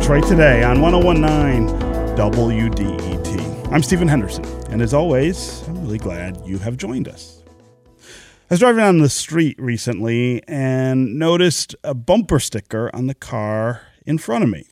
Detroit 0.00 0.26
Today 0.26 0.62
on 0.62 0.80
1019 0.80 1.68
WDET. 2.16 3.70
I'm 3.70 3.82
Stephen 3.82 4.08
Henderson, 4.08 4.46
and 4.70 4.80
as 4.80 4.94
always, 4.94 5.62
I'm 5.68 5.82
really 5.82 5.98
glad 5.98 6.40
you 6.46 6.56
have 6.56 6.78
joined 6.78 7.06
us. 7.06 7.42
I 8.00 8.54
was 8.54 8.60
driving 8.60 8.78
down 8.78 8.98
the 8.98 9.10
street 9.10 9.60
recently 9.60 10.42
and 10.48 11.18
noticed 11.18 11.76
a 11.84 11.92
bumper 11.92 12.40
sticker 12.40 12.90
on 12.94 13.08
the 13.08 13.14
car 13.14 13.82
in 14.06 14.16
front 14.16 14.42
of 14.42 14.48
me. 14.48 14.66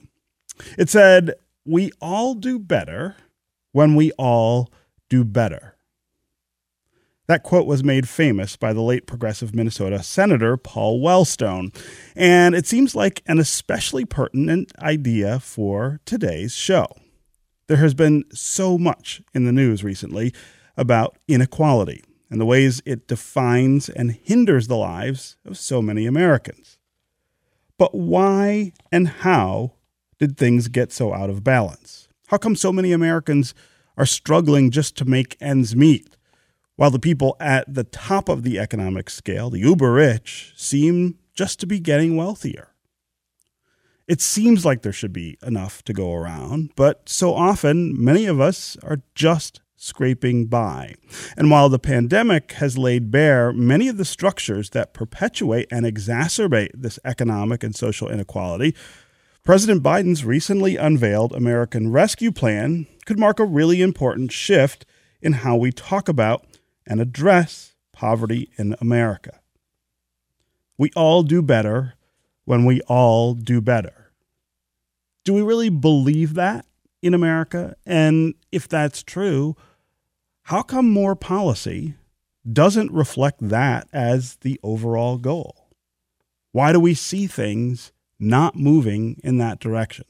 It 0.78 0.88
said, 0.88 1.34
We 1.66 1.92
all 2.00 2.32
do 2.32 2.58
better 2.58 3.14
when 3.72 3.96
we 3.96 4.12
all 4.12 4.72
do 5.10 5.24
better. 5.24 5.67
That 7.28 7.42
quote 7.42 7.66
was 7.66 7.84
made 7.84 8.08
famous 8.08 8.56
by 8.56 8.72
the 8.72 8.80
late 8.80 9.06
progressive 9.06 9.54
Minnesota 9.54 10.02
Senator 10.02 10.56
Paul 10.56 11.02
Wellstone, 11.02 11.76
and 12.16 12.54
it 12.54 12.66
seems 12.66 12.94
like 12.94 13.22
an 13.26 13.38
especially 13.38 14.06
pertinent 14.06 14.72
idea 14.78 15.38
for 15.38 16.00
today's 16.06 16.54
show. 16.54 16.86
There 17.66 17.76
has 17.76 17.92
been 17.92 18.24
so 18.32 18.78
much 18.78 19.20
in 19.34 19.44
the 19.44 19.52
news 19.52 19.84
recently 19.84 20.32
about 20.74 21.18
inequality 21.28 22.02
and 22.30 22.40
the 22.40 22.46
ways 22.46 22.80
it 22.86 23.06
defines 23.06 23.90
and 23.90 24.12
hinders 24.12 24.66
the 24.66 24.76
lives 24.76 25.36
of 25.44 25.58
so 25.58 25.82
many 25.82 26.06
Americans. 26.06 26.78
But 27.76 27.94
why 27.94 28.72
and 28.90 29.06
how 29.06 29.74
did 30.18 30.38
things 30.38 30.68
get 30.68 30.92
so 30.92 31.12
out 31.12 31.28
of 31.28 31.44
balance? 31.44 32.08
How 32.28 32.38
come 32.38 32.56
so 32.56 32.72
many 32.72 32.92
Americans 32.92 33.52
are 33.98 34.06
struggling 34.06 34.70
just 34.70 34.96
to 34.96 35.04
make 35.04 35.36
ends 35.42 35.76
meet? 35.76 36.16
While 36.78 36.92
the 36.92 37.00
people 37.00 37.36
at 37.40 37.74
the 37.74 37.82
top 37.82 38.28
of 38.28 38.44
the 38.44 38.56
economic 38.56 39.10
scale, 39.10 39.50
the 39.50 39.58
uber 39.58 39.94
rich, 39.94 40.52
seem 40.56 41.18
just 41.34 41.58
to 41.58 41.66
be 41.66 41.80
getting 41.80 42.16
wealthier. 42.16 42.68
It 44.06 44.20
seems 44.20 44.64
like 44.64 44.82
there 44.82 44.92
should 44.92 45.12
be 45.12 45.36
enough 45.42 45.82
to 45.86 45.92
go 45.92 46.14
around, 46.14 46.70
but 46.76 47.08
so 47.08 47.34
often 47.34 48.00
many 48.00 48.26
of 48.26 48.40
us 48.40 48.76
are 48.84 49.02
just 49.16 49.60
scraping 49.74 50.46
by. 50.46 50.94
And 51.36 51.50
while 51.50 51.68
the 51.68 51.80
pandemic 51.80 52.52
has 52.52 52.78
laid 52.78 53.10
bare 53.10 53.52
many 53.52 53.88
of 53.88 53.96
the 53.96 54.04
structures 54.04 54.70
that 54.70 54.94
perpetuate 54.94 55.66
and 55.72 55.84
exacerbate 55.84 56.70
this 56.74 57.00
economic 57.04 57.64
and 57.64 57.74
social 57.74 58.08
inequality, 58.08 58.72
President 59.42 59.82
Biden's 59.82 60.24
recently 60.24 60.76
unveiled 60.76 61.32
American 61.32 61.90
Rescue 61.90 62.30
Plan 62.30 62.86
could 63.04 63.18
mark 63.18 63.40
a 63.40 63.44
really 63.44 63.82
important 63.82 64.30
shift 64.30 64.86
in 65.20 65.32
how 65.32 65.56
we 65.56 65.72
talk 65.72 66.08
about 66.08 66.44
and 66.88 67.00
address 67.00 67.74
poverty 67.92 68.50
in 68.56 68.74
America. 68.80 69.38
We 70.78 70.90
all 70.96 71.22
do 71.22 71.42
better 71.42 71.94
when 72.44 72.64
we 72.64 72.80
all 72.82 73.34
do 73.34 73.60
better. 73.60 74.12
Do 75.24 75.34
we 75.34 75.42
really 75.42 75.68
believe 75.68 76.34
that 76.34 76.64
in 77.02 77.12
America? 77.12 77.76
And 77.84 78.34
if 78.50 78.66
that's 78.66 79.02
true, 79.02 79.54
how 80.44 80.62
come 80.62 80.88
more 80.88 81.14
policy 81.14 81.94
doesn't 82.50 82.90
reflect 82.90 83.36
that 83.48 83.86
as 83.92 84.36
the 84.36 84.58
overall 84.62 85.18
goal? 85.18 85.68
Why 86.52 86.72
do 86.72 86.80
we 86.80 86.94
see 86.94 87.26
things 87.26 87.92
not 88.18 88.56
moving 88.56 89.20
in 89.22 89.36
that 89.38 89.60
direction? 89.60 90.06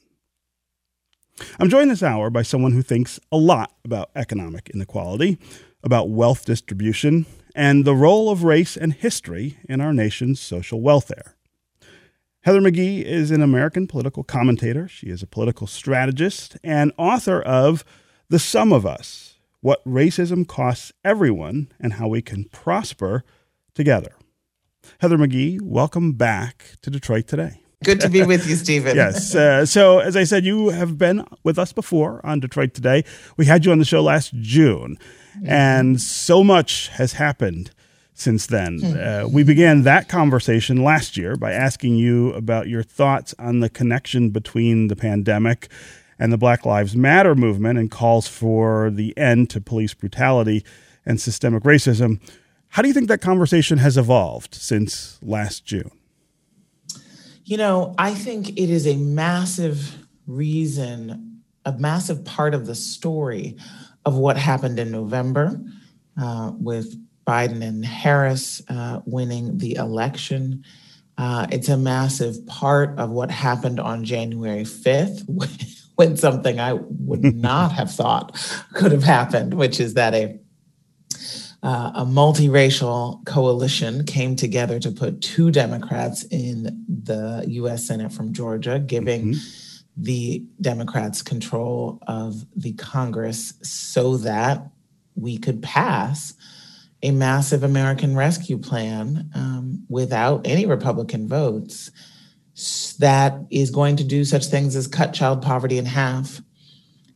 I'm 1.59 1.69
joined 1.69 1.91
this 1.91 2.03
hour 2.03 2.31
by 2.31 2.43
someone 2.43 2.73
who 2.73 2.83
thinks 2.83 3.19
a 3.33 3.37
lot 3.37 3.73
about 3.84 4.11
economic 4.15 4.71
inequality 4.73 5.39
about 5.83 6.11
wealth 6.11 6.44
distribution 6.44 7.27
and 7.55 7.84
the 7.84 7.94
role 7.94 8.31
of 8.31 8.44
race 8.44 8.77
and 8.77 8.93
history 8.93 9.59
in 9.69 9.81
our 9.81 9.93
nation's 9.93 10.41
social 10.41 10.81
welfare. 10.81 11.37
Heather 12.43 12.61
McGhee 12.61 13.03
is 13.03 13.31
an 13.31 13.43
American 13.43 13.87
political 13.87 14.22
commentator. 14.22 14.89
She 14.89 15.09
is 15.09 15.22
a 15.22 15.27
political 15.27 15.66
strategist 15.66 16.56
and 16.62 16.93
author 16.97 17.43
of 17.43 17.84
The 18.28 18.39
Sum 18.39 18.72
of 18.72 18.87
Us 18.87 19.39
What 19.61 19.84
Racism 19.84 20.47
Costs 20.47 20.93
Everyone 21.05 21.71
and 21.81 21.95
How 21.95 22.09
We 22.09 22.22
Can 22.22 22.45
Prosper 22.45 23.25
Together. 23.75 24.15
Heather 25.00 25.19
McGhee, 25.19 25.60
welcome 25.60 26.12
back 26.12 26.77
to 26.83 26.91
Detroit 26.91 27.27
today. 27.27 27.60
Good 27.84 28.00
to 28.00 28.09
be 28.09 28.22
with 28.25 28.49
you, 28.49 28.56
Stephen. 28.56 28.97
yes. 28.97 29.34
Uh, 29.34 29.65
so, 29.65 30.00
as 30.00 30.16
I 30.16 30.25
said, 30.25 30.45
you 30.45 30.71
have 30.71 30.99
been 30.99 31.25
with 31.45 31.59
us 31.59 31.72
before 31.72 32.25
on 32.25 32.41
Detroit 32.41 32.75
Today. 32.75 33.05
We 33.37 33.47
had 33.47 33.65
you 33.65 33.71
on 33.71 33.78
the 33.78 33.84
show 33.84 34.03
last 34.03 34.34
June. 34.34 34.99
And 35.47 36.00
so 36.00 36.43
much 36.43 36.88
has 36.88 37.15
happened 37.15 37.71
since 38.15 38.47
then. 38.47 38.81
Hmm. 38.81 38.97
Uh, 38.99 39.28
we 39.28 39.44
began 39.44 39.82
that 39.82 40.09
conversation 40.09 40.82
last 40.82 41.16
year 41.16 41.37
by 41.37 41.53
asking 41.53 41.97
you 41.97 42.32
about 42.32 42.69
your 42.69 42.82
thoughts 42.82 43.34
on 43.38 43.60
the 43.60 43.71
connection 43.71 44.31
between 44.31 44.88
the 44.88 44.97
pandemic 44.97 45.69
and 46.19 46.32
the 46.32 46.38
Black 46.38 46.66
Lives 46.66 46.97
Matter 46.97 47.34
movement 47.34 47.78
and 47.78 47.91
calls 47.91 48.27
for 48.27 48.91
the 48.91 49.16
end 49.16 49.50
to 49.50 49.60
police 49.60 49.94
brutality 49.94 50.65
and 51.06 51.21
systemic 51.21 51.62
racism. 51.62 52.21
How 52.71 52.82
do 52.82 52.88
you 52.88 52.94
think 52.94 53.09
that 53.09 53.21
conversation 53.21 53.78
has 53.78 53.97
evolved 53.97 54.54
since 54.54 55.19
last 55.22 55.65
June? 55.65 55.91
You 57.44 57.56
know, 57.56 57.94
I 57.97 58.15
think 58.15 58.50
it 58.50 58.69
is 58.69 58.87
a 58.87 58.97
massive 58.97 60.06
reason, 60.27 61.41
a 61.65 61.72
massive 61.72 62.25
part 62.25 62.53
of 62.53 62.66
the 62.66 62.75
story 62.75 63.56
of 64.09 64.17
what 64.17 64.39
happened 64.39 64.79
in 64.79 64.91
November 64.91 65.61
uh, 66.19 66.51
with 66.59 66.97
Biden 67.27 67.63
and 67.63 67.85
Harris 67.85 68.63
uh, 68.71 69.03
winning 69.05 69.59
the 69.59 69.75
election. 69.75 70.65
Uh, 71.19 71.47
it's 71.53 71.69
a 71.69 71.77
massive 71.77 72.47
part 72.47 72.99
of 72.99 73.11
what 73.11 73.31
happened 73.31 73.79
on 73.79 74.05
January 74.05 74.63
5th 74.63 75.85
when 75.97 76.17
something 76.17 76.59
I 76.59 76.73
would 76.73 77.23
not 77.37 77.73
have 77.73 77.93
thought 77.93 78.35
could 78.73 78.93
have 78.93 79.03
happened, 79.03 79.53
which 79.53 79.79
is 79.79 79.93
that 79.95 80.15
a 80.15 80.41
uh, 81.61 81.91
a 81.97 82.05
multiracial 82.07 83.23
coalition 83.27 84.07
came 84.07 84.37
together 84.37 84.79
to 84.79 84.93
put 84.93 85.21
two 85.21 85.51
Democrats 85.51 86.23
in 86.31 86.85
the 86.87 87.45
U.S. 87.49 87.85
Senate 87.85 88.13
from 88.13 88.33
Georgia, 88.33 88.79
giving 88.79 89.33
mm-hmm 89.33 89.68
the 90.00 90.44
Democrats 90.60 91.22
control 91.22 91.98
of 92.06 92.47
the 92.54 92.72
Congress 92.75 93.54
so 93.62 94.16
that 94.19 94.70
we 95.16 95.38
could 95.38 95.60
pass 95.60 96.34
a 97.03 97.10
massive 97.10 97.64
American 97.64 98.16
rescue 98.16 98.59
plan 98.59 99.28
um, 99.34 99.84
without 99.88 100.47
any 100.47 100.66
Republican 100.66 101.28
votes 101.28 101.91
that 102.98 103.38
is 103.50 103.70
going 103.70 103.97
to 103.97 104.04
do 104.04 104.25
such 104.25 104.47
things 104.47 104.75
as 104.76 104.86
cut 104.86 105.12
child 105.12 105.42
poverty 105.42 105.78
in 105.78 105.86
half, 105.86 106.41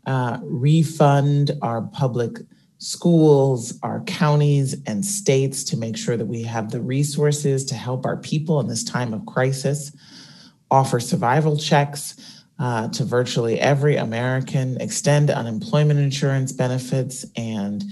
uh, 0.07 0.39
refund 0.43 1.53
our 1.63 1.83
public 1.83 2.39
schools, 2.79 3.79
our 3.83 4.01
counties, 4.03 4.77
and 4.87 5.05
states 5.05 5.63
to 5.63 5.77
make 5.77 5.97
sure 5.97 6.17
that 6.17 6.27
we 6.27 6.43
have 6.43 6.71
the 6.71 6.81
resources 6.81 7.65
to 7.65 7.77
help 7.77 8.05
our 8.05 8.17
people 8.17 8.59
in 8.59 8.67
this 8.67 8.83
time 8.83 9.15
of 9.15 9.25
crisis, 9.27 9.93
offer 10.71 10.99
survival 10.99 11.57
checks 11.57 12.42
uh, 12.59 12.89
to 12.89 13.05
virtually 13.05 13.59
every 13.59 13.97
American, 13.97 14.81
extend 14.81 15.31
unemployment 15.31 15.99
insurance 15.99 16.53
benefits 16.53 17.25
and 17.37 17.85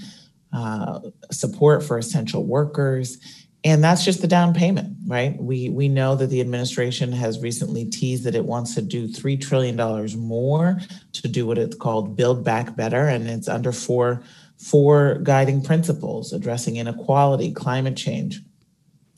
uh, 0.53 0.99
support 1.31 1.83
for 1.83 1.97
essential 1.97 2.45
workers. 2.45 3.17
And 3.63 3.83
that's 3.83 4.03
just 4.03 4.21
the 4.21 4.27
down 4.27 4.55
payment, 4.55 4.97
right? 5.05 5.39
We 5.39 5.69
we 5.69 5.87
know 5.87 6.15
that 6.15 6.27
the 6.27 6.41
administration 6.41 7.11
has 7.11 7.39
recently 7.39 7.85
teased 7.85 8.23
that 8.23 8.33
it 8.33 8.45
wants 8.45 8.73
to 8.75 8.81
do 8.81 9.07
three 9.07 9.37
trillion 9.37 9.75
dollars 9.75 10.15
more 10.15 10.79
to 11.13 11.27
do 11.27 11.45
what 11.45 11.59
it's 11.59 11.75
called 11.75 12.15
Build 12.15 12.43
Back 12.43 12.75
Better, 12.75 13.07
and 13.07 13.27
it's 13.27 13.47
under 13.47 13.71
four 13.71 14.23
four 14.57 15.19
guiding 15.23 15.61
principles 15.61 16.33
addressing 16.33 16.77
inequality, 16.77 17.51
climate 17.51 17.95
change, 17.95 18.41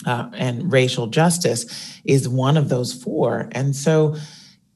uh, 0.05 0.29
and 0.33 0.71
racial 0.71 1.07
justice 1.07 2.01
is 2.03 2.27
one 2.27 2.57
of 2.57 2.69
those 2.69 2.93
four. 2.93 3.49
And 3.53 3.75
so 3.75 4.15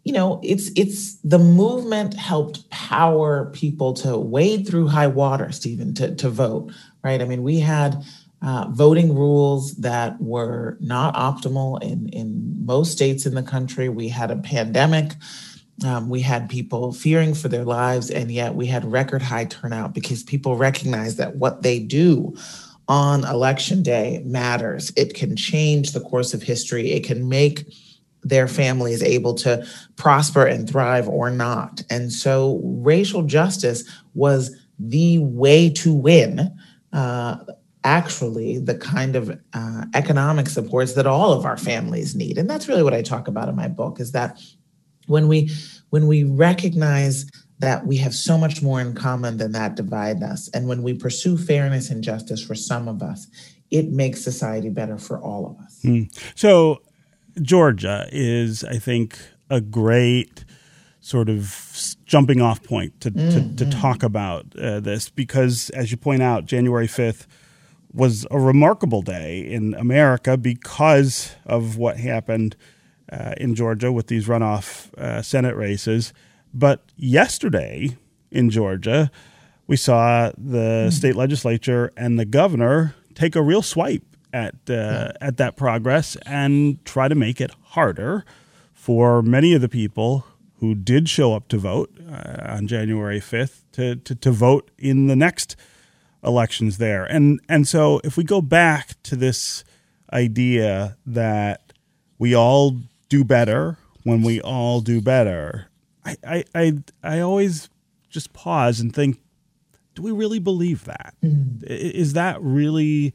you 0.08 0.14
know 0.14 0.40
it's 0.44 0.72
it's 0.76 1.16
the 1.18 1.40
movement 1.40 2.14
helped 2.14 2.70
power 2.70 3.52
people 3.54 3.94
to 3.94 4.18
wade 4.18 4.66
through 4.68 4.88
high 4.88 5.08
water 5.08 5.52
stephen 5.52 5.94
to, 5.94 6.16
to 6.16 6.30
vote 6.30 6.72
right? 7.08 7.22
I 7.22 7.26
mean 7.26 7.44
we 7.44 7.60
had 7.60 8.04
uh, 8.42 8.68
voting 8.70 9.16
rules 9.16 9.76
that 9.76 10.20
were 10.22 10.78
not 10.80 11.16
optimal 11.16 11.82
in 11.82 12.10
in 12.10 12.66
most 12.66 12.92
states 12.92 13.26
in 13.26 13.34
the 13.34 13.44
country. 13.44 13.88
We 13.90 14.10
had 14.10 14.30
a 14.30 14.36
pandemic. 14.36 15.14
Um, 15.86 16.10
we 16.10 16.22
had 16.22 16.50
people 16.50 16.92
fearing 16.92 17.34
for 17.34 17.50
their 17.50 17.64
lives 17.64 18.10
and 18.10 18.32
yet 18.32 18.56
we 18.56 18.66
had 18.66 18.92
record 18.92 19.22
high 19.22 19.46
turnout 19.46 19.94
because 19.94 20.24
people 20.24 20.58
recognize 20.58 21.18
that 21.18 21.36
what 21.36 21.62
they 21.62 21.80
do 21.80 22.36
on 22.88 23.24
election 23.26 23.84
day 23.84 24.22
matters. 24.26 24.92
It 24.98 25.14
can 25.14 25.36
change 25.36 25.92
the 25.92 26.02
course 26.02 26.34
of 26.34 26.42
history. 26.42 26.92
It 26.92 27.04
can 27.04 27.30
make 27.30 27.72
their 28.24 28.48
family 28.48 28.94
is 28.94 29.04
able 29.04 29.34
to 29.36 29.66
prosper 29.96 30.46
and 30.46 30.70
thrive 30.70 31.08
or 31.08 31.30
not. 31.30 31.84
And 31.90 32.12
so 32.12 32.60
racial 32.64 33.24
justice 33.24 33.84
was 34.14 34.56
the 34.80 35.20
way 35.20 35.70
to 35.70 35.94
win 35.94 36.56
uh, 36.94 37.38
actually 37.84 38.60
the 38.60 38.76
kind 38.76 39.16
of 39.16 39.40
uh, 39.54 39.86
economic 39.94 40.48
supports 40.48 40.94
that 40.94 41.08
all 41.08 41.32
of 41.32 41.46
our 41.46 41.58
families 41.58 42.16
need. 42.16 42.38
And 42.38 42.50
that's 42.50 42.68
really 42.68 42.84
what 42.84 42.94
I 42.94 43.02
talk 43.02 43.28
about 43.28 43.50
in 43.50 43.56
my 43.56 43.68
book 43.68 44.00
is 44.00 44.12
that 44.12 44.40
when 45.08 45.28
we 45.28 45.50
when 45.90 46.08
we 46.08 46.24
recognize 46.24 47.30
that 47.60 47.88
we 47.88 47.98
have 47.98 48.14
so 48.14 48.38
much 48.38 48.62
more 48.62 48.80
in 48.82 48.94
common 48.94 49.38
than 49.38 49.54
that 49.54 49.76
divide 49.76 50.22
us 50.22 50.50
and 50.54 50.68
when 50.68 50.84
we 50.84 50.94
pursue 50.94 51.38
fairness 51.38 51.90
and 51.90 52.04
justice 52.04 52.44
for 52.44 52.56
some 52.56 52.88
of 52.88 53.02
us 53.02 53.28
it 53.72 53.90
makes 53.90 54.22
society 54.22 54.70
better 54.70 54.98
for 54.98 55.20
all 55.22 55.46
of 55.46 55.66
us. 55.66 55.82
Mm. 55.84 56.10
So 56.36 56.82
Georgia 57.42 58.08
is 58.12 58.64
I 58.64 58.78
think 58.78 59.20
a 59.50 59.62
great 59.62 60.46
sort 61.00 61.30
of 61.30 61.96
jumping 62.06 62.42
off 62.42 62.62
point 62.64 63.00
to, 63.00 63.12
mm, 63.12 63.32
to, 63.32 63.66
to 63.66 63.66
mm. 63.66 63.82
talk 63.82 64.04
about 64.04 64.46
uh, 64.60 64.80
this 64.82 65.10
because, 65.10 65.70
as 65.70 65.90
you 65.90 65.96
point 65.96 66.22
out, 66.22 66.46
January 66.46 66.88
5th 66.88 67.28
was 67.94 68.28
a 68.30 68.38
remarkable 68.38 69.02
day 69.02 69.40
in 69.40 69.74
America 69.76 70.36
because 70.38 71.36
of 71.46 71.78
what 71.78 71.98
happened 71.98 72.58
uh, 73.12 73.34
in 73.38 73.56
Georgia 73.56 73.92
with 73.92 74.08
these 74.08 74.28
runoff 74.28 74.94
uh, 74.96 75.22
Senate 75.22 75.56
races. 75.56 76.12
But 76.54 76.84
yesterday 76.98 77.98
in 78.30 78.50
Georgia, 78.50 79.10
we 79.66 79.78
saw 79.78 80.32
the 80.38 80.88
mm. 80.88 80.94
state 80.94 81.16
legislature 81.16 81.94
and 81.96 82.20
the 82.20 82.26
governor 82.26 82.96
take 83.16 83.36
a 83.36 83.42
real 83.42 83.62
swipe 83.62 84.17
at 84.34 84.56
uh, 84.70 84.74
yeah. 84.74 85.12
at 85.22 85.38
that 85.38 85.56
progress 85.56 86.16
and 86.26 86.84
try 86.86 87.08
to 87.08 87.16
make 87.16 87.40
it 87.42 87.52
harder 87.70 88.26
for 88.74 89.22
many 89.22 89.54
of 89.54 89.62
the 89.62 89.70
people 89.70 90.26
who 90.60 90.74
did 90.74 91.08
show 91.08 91.34
up 91.34 91.48
to 91.50 91.58
vote 91.58 91.92
uh, 92.10 92.38
on 92.48 92.68
January 92.68 93.20
5th 93.20 93.64
to, 93.74 93.96
to, 93.98 94.16
to 94.16 94.32
vote 94.32 94.72
in 94.78 95.08
the 95.08 95.16
next 95.16 95.56
elections 96.24 96.78
there. 96.78 97.06
And, 97.06 97.40
and 97.48 97.68
so 97.68 98.02
if 98.04 98.18
we 98.18 98.24
go 98.24 98.42
back 98.42 99.02
to 99.04 99.16
this 99.16 99.64
idea 100.12 100.98
that 101.06 101.74
we 102.18 102.36
all 102.36 102.80
do 103.10 103.24
better 103.24 103.78
when 104.04 104.24
we 104.24 104.42
all 104.42 104.82
do 104.82 105.02
better, 105.02 105.68
I, 106.06 106.18
I, 106.26 106.44
I, 106.56 106.74
I 107.04 107.20
always 107.20 107.70
just 108.10 108.34
pause 108.34 108.80
and 108.80 108.94
think, 108.94 109.20
do 109.94 110.02
we 110.02 110.12
really 110.12 110.40
believe 110.40 110.86
that? 110.86 111.14
Mm-hmm. 111.24 111.66
Is 111.68 112.14
that 112.14 112.42
really 112.42 113.14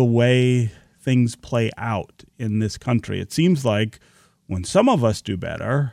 the 0.00 0.04
way 0.04 0.72
things 0.98 1.36
play 1.36 1.70
out 1.76 2.24
in 2.38 2.58
this 2.58 2.78
country? 2.78 3.20
It 3.20 3.34
seems 3.34 3.66
like 3.66 4.00
when 4.46 4.64
some 4.64 4.88
of 4.88 5.04
us 5.04 5.20
do 5.20 5.36
better, 5.36 5.92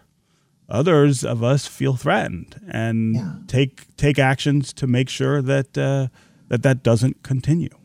others 0.69 1.25
of 1.25 1.43
us 1.43 1.67
feel 1.67 1.97
threatened 1.97 2.55
and 2.69 3.15
yeah. 3.15 3.33
take 3.47 3.97
take 3.97 4.17
actions 4.17 4.71
to 4.73 4.87
make 4.87 5.09
sure 5.09 5.41
that 5.41 5.77
uh, 5.77 6.07
that 6.47 6.63
that 6.63 6.83
doesn't 6.83 7.21
continue. 7.21 7.75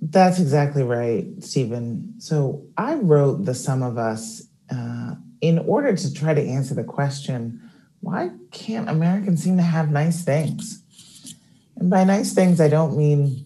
That's 0.00 0.40
exactly 0.40 0.82
right, 0.82 1.26
Stephen. 1.40 2.14
So 2.18 2.64
I 2.78 2.94
wrote 2.94 3.44
the 3.44 3.54
Sum 3.54 3.82
of 3.82 3.98
Us 3.98 4.42
uh, 4.70 5.16
in 5.42 5.58
order 5.58 5.94
to 5.94 6.14
try 6.14 6.32
to 6.32 6.42
answer 6.42 6.74
the 6.74 6.84
question: 6.84 7.60
Why 8.00 8.30
can't 8.52 8.88
Americans 8.88 9.42
seem 9.42 9.58
to 9.58 9.62
have 9.62 9.90
nice 9.90 10.24
things? 10.24 10.82
And 11.76 11.90
by 11.90 12.04
nice 12.04 12.32
things, 12.32 12.58
I 12.58 12.68
don't 12.68 12.96
mean 12.96 13.44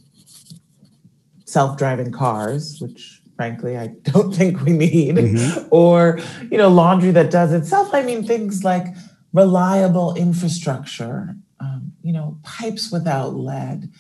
self-driving 1.49 2.13
cars, 2.13 2.79
which 2.81 3.23
frankly, 3.37 3.79
I 3.79 3.87
don't 4.03 4.35
think 4.35 4.63
we 4.63 4.73
need, 4.73 5.17
mm-hmm. 5.17 5.69
or, 5.71 6.21
you 6.51 6.59
know, 6.59 6.69
laundry 6.69 7.11
that 7.13 7.31
does 7.31 7.53
itself. 7.53 7.95
I 7.95 8.03
mean, 8.03 8.25
things 8.25 8.65
like 8.65 8.87
reliable 9.33 10.15
infrastructure, 10.15 11.37
um, 11.61 11.93
you 12.03 12.13
know, 12.13 12.39
pipes 12.43 12.93
without 12.93 13.35
lead. 13.35 13.91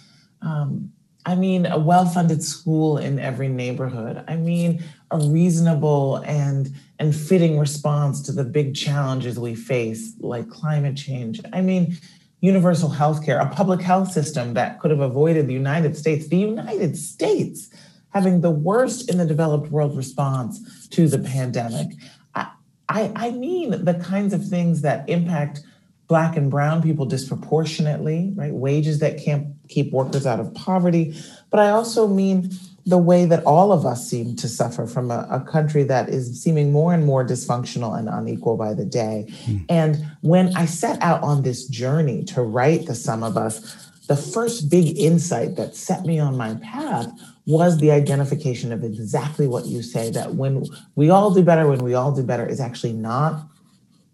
Um, 0.43 0.93
I 1.25 1.35
mean, 1.35 1.67
a 1.67 1.79
well 1.79 2.07
funded 2.07 2.43
school 2.43 2.97
in 2.97 3.19
every 3.19 3.49
neighborhood. 3.49 4.25
I 4.27 4.37
mean, 4.37 4.83
a 5.11 5.19
reasonable 5.19 6.17
and, 6.25 6.73
and 6.99 7.15
fitting 7.15 7.59
response 7.59 8.23
to 8.23 8.33
the 8.33 8.45
big 8.45 8.75
challenges 8.75 9.39
we 9.39 9.55
face, 9.55 10.15
like 10.21 10.49
climate 10.49 10.97
change. 10.97 11.41
I 11.53 11.61
mean, 11.61 11.99
universal 12.41 12.89
health 12.89 13.25
care, 13.25 13.39
a 13.39 13.49
public 13.49 13.81
health 13.81 14.13
system 14.13 14.55
that 14.55 14.79
could 14.81 14.91
have 14.91 15.01
avoided 15.01 15.47
the 15.47 15.53
United 15.53 15.97
States, 15.97 16.29
the 16.29 16.39
United 16.39 16.97
States 16.97 17.71
having 18.11 18.41
the 18.41 18.51
worst 18.51 19.11
in 19.11 19.19
the 19.19 19.27
developed 19.27 19.71
world 19.71 19.97
response 19.97 20.89
to 20.89 21.09
the 21.09 21.19
pandemic. 21.19 21.89
I, 22.35 22.49
I, 22.89 23.13
I 23.15 23.31
mean 23.33 23.85
the 23.85 23.95
kinds 23.95 24.33
of 24.33 24.47
things 24.47 24.83
that 24.83 25.09
impact 25.09 25.63
black 26.07 26.37
and 26.37 26.51
brown 26.51 26.83
people 26.83 27.05
disproportionately, 27.05 28.33
right? 28.35 28.53
Wages 28.53 28.99
that 29.01 29.23
can't 29.23 29.49
keep 29.69 29.93
workers 29.93 30.27
out 30.27 30.41
of 30.41 30.55
poverty. 30.55 31.15
But 31.51 31.61
I 31.61 31.71
also 31.71 32.09
mean 32.09 32.51
the 32.89 32.99
way 32.99 33.27
that 33.27 33.45
all 33.45 33.71
of 33.71 33.85
us 33.85 34.09
seem 34.09 34.35
to 34.37 34.49
suffer 34.49 34.87
from 34.87 35.11
a, 35.11 35.27
a 35.31 35.41
country 35.41 35.83
that 35.85 36.09
is 36.09 36.43
seeming 36.43 36.73
more 36.73 36.95
and 36.95 37.05
more 37.05 37.25
dysfunctional 37.25 37.99
and 37.99 38.09
unequal 38.09 38.57
by 38.57 38.73
the 38.73 38.85
day. 38.85 39.27
Mm. 39.45 39.65
And 39.69 40.07
when 40.23 40.57
I 40.57 40.65
set 40.65 41.01
out 41.03 41.23
on 41.23 41.43
this 41.43 41.67
journey 41.67 42.25
to 42.25 42.43
write 42.43 42.87
the 42.87 42.95
sum 42.95 43.23
of 43.23 43.37
us, 43.37 43.91
the 44.07 44.17
first 44.17 44.71
big 44.71 44.99
insight 44.99 45.57
that 45.57 45.77
set 45.77 46.07
me 46.07 46.19
on 46.19 46.37
my 46.37 46.55
path 46.55 47.13
was 47.45 47.79
the 47.79 47.91
identification 47.91 48.73
of 48.73 48.83
exactly 48.83 49.47
what 49.47 49.67
you 49.67 49.83
say 49.83 50.11
that 50.11 50.35
when 50.35 50.65
we 50.97 51.11
all 51.11 51.33
do 51.33 51.43
better, 51.43 51.69
when 51.69 51.85
we 51.85 51.93
all 51.93 52.13
do 52.13 52.23
better 52.23 52.47
is 52.47 52.59
actually 52.59 52.95
not 52.95 53.47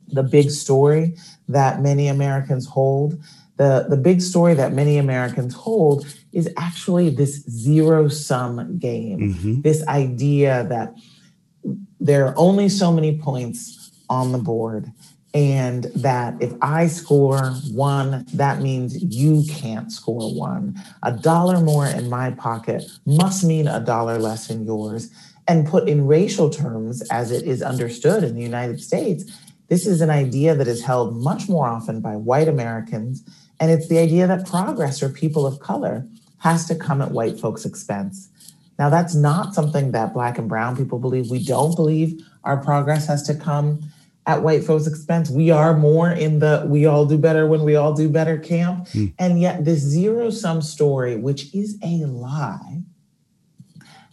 the 0.08 0.22
big 0.24 0.50
story 0.50 1.16
that 1.48 1.80
many 1.80 2.08
Americans 2.08 2.66
hold. 2.66 3.18
The, 3.56 3.86
the 3.88 3.96
big 3.96 4.20
story 4.20 4.54
that 4.54 4.72
many 4.72 4.98
Americans 4.98 5.54
hold 5.54 6.06
is 6.32 6.52
actually 6.56 7.10
this 7.10 7.42
zero 7.48 8.08
sum 8.08 8.78
game, 8.78 9.34
mm-hmm. 9.34 9.60
this 9.60 9.86
idea 9.86 10.66
that 10.68 10.94
there 12.00 12.26
are 12.26 12.34
only 12.36 12.68
so 12.68 12.92
many 12.92 13.16
points 13.18 13.92
on 14.10 14.32
the 14.32 14.38
board 14.38 14.92
and 15.34 15.84
that 15.96 16.40
if 16.40 16.52
I 16.62 16.86
score 16.86 17.50
one, 17.72 18.24
that 18.32 18.60
means 18.60 19.02
you 19.02 19.42
can't 19.52 19.90
score 19.90 20.32
one. 20.32 20.80
A 21.02 21.10
dollar 21.10 21.60
more 21.60 21.86
in 21.86 22.08
my 22.08 22.30
pocket 22.30 22.84
must 23.04 23.42
mean 23.42 23.66
a 23.66 23.80
dollar 23.80 24.18
less 24.18 24.48
in 24.48 24.64
yours. 24.64 25.10
And 25.46 25.66
put 25.66 25.88
in 25.88 26.06
racial 26.06 26.48
terms, 26.48 27.02
as 27.10 27.30
it 27.30 27.44
is 27.44 27.62
understood 27.62 28.24
in 28.24 28.34
the 28.34 28.42
United 28.42 28.80
States, 28.80 29.24
this 29.68 29.86
is 29.86 30.00
an 30.00 30.08
idea 30.08 30.54
that 30.54 30.68
is 30.68 30.84
held 30.84 31.16
much 31.16 31.48
more 31.48 31.66
often 31.66 32.00
by 32.00 32.16
white 32.16 32.48
Americans. 32.48 33.24
And 33.60 33.70
it's 33.70 33.88
the 33.88 33.98
idea 33.98 34.26
that 34.26 34.46
progress 34.46 34.98
for 34.98 35.08
people 35.08 35.46
of 35.46 35.60
color 35.60 36.06
has 36.38 36.66
to 36.66 36.74
come 36.74 37.00
at 37.00 37.12
white 37.12 37.38
folks' 37.38 37.64
expense. 37.64 38.28
Now, 38.78 38.90
that's 38.90 39.14
not 39.14 39.54
something 39.54 39.92
that 39.92 40.12
Black 40.12 40.36
and 40.38 40.48
Brown 40.48 40.76
people 40.76 40.98
believe. 40.98 41.30
We 41.30 41.44
don't 41.44 41.76
believe 41.76 42.20
our 42.42 42.56
progress 42.56 43.06
has 43.06 43.22
to 43.24 43.34
come 43.34 43.80
at 44.26 44.42
white 44.42 44.64
folks' 44.64 44.86
expense. 44.86 45.30
We 45.30 45.50
are 45.50 45.76
more 45.76 46.10
in 46.10 46.40
the 46.40 46.64
we 46.66 46.86
all 46.86 47.06
do 47.06 47.18
better 47.18 47.46
when 47.46 47.62
we 47.62 47.76
all 47.76 47.92
do 47.92 48.08
better 48.08 48.38
camp. 48.38 48.88
Mm. 48.88 49.14
And 49.18 49.40
yet, 49.40 49.64
this 49.64 49.80
zero 49.80 50.30
sum 50.30 50.62
story, 50.62 51.16
which 51.16 51.54
is 51.54 51.78
a 51.82 52.04
lie, 52.06 52.82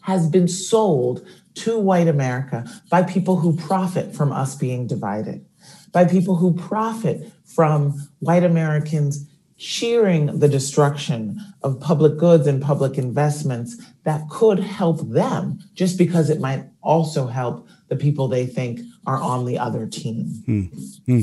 has 0.01 0.29
been 0.29 0.47
sold 0.47 1.25
to 1.53 1.79
white 1.79 2.07
America 2.07 2.65
by 2.89 3.03
people 3.03 3.37
who 3.37 3.55
profit 3.55 4.15
from 4.15 4.31
us 4.31 4.55
being 4.55 4.87
divided, 4.87 5.45
by 5.91 6.05
people 6.05 6.35
who 6.35 6.53
profit 6.53 7.31
from 7.45 8.07
white 8.19 8.43
Americans 8.43 9.27
cheering 9.61 10.39
the 10.39 10.47
destruction 10.47 11.39
of 11.61 11.79
public 11.79 12.17
goods 12.17 12.47
and 12.47 12.63
public 12.63 12.97
investments 12.97 13.77
that 14.05 14.27
could 14.27 14.59
help 14.59 15.07
them 15.11 15.59
just 15.75 15.99
because 15.99 16.31
it 16.31 16.39
might 16.39 16.65
also 16.81 17.27
help 17.27 17.67
the 17.87 17.95
people 17.95 18.27
they 18.27 18.47
think 18.47 18.79
are 19.05 19.21
on 19.21 19.45
the 19.45 19.59
other 19.59 19.85
team. 19.85 20.71
Hmm. 21.05 21.21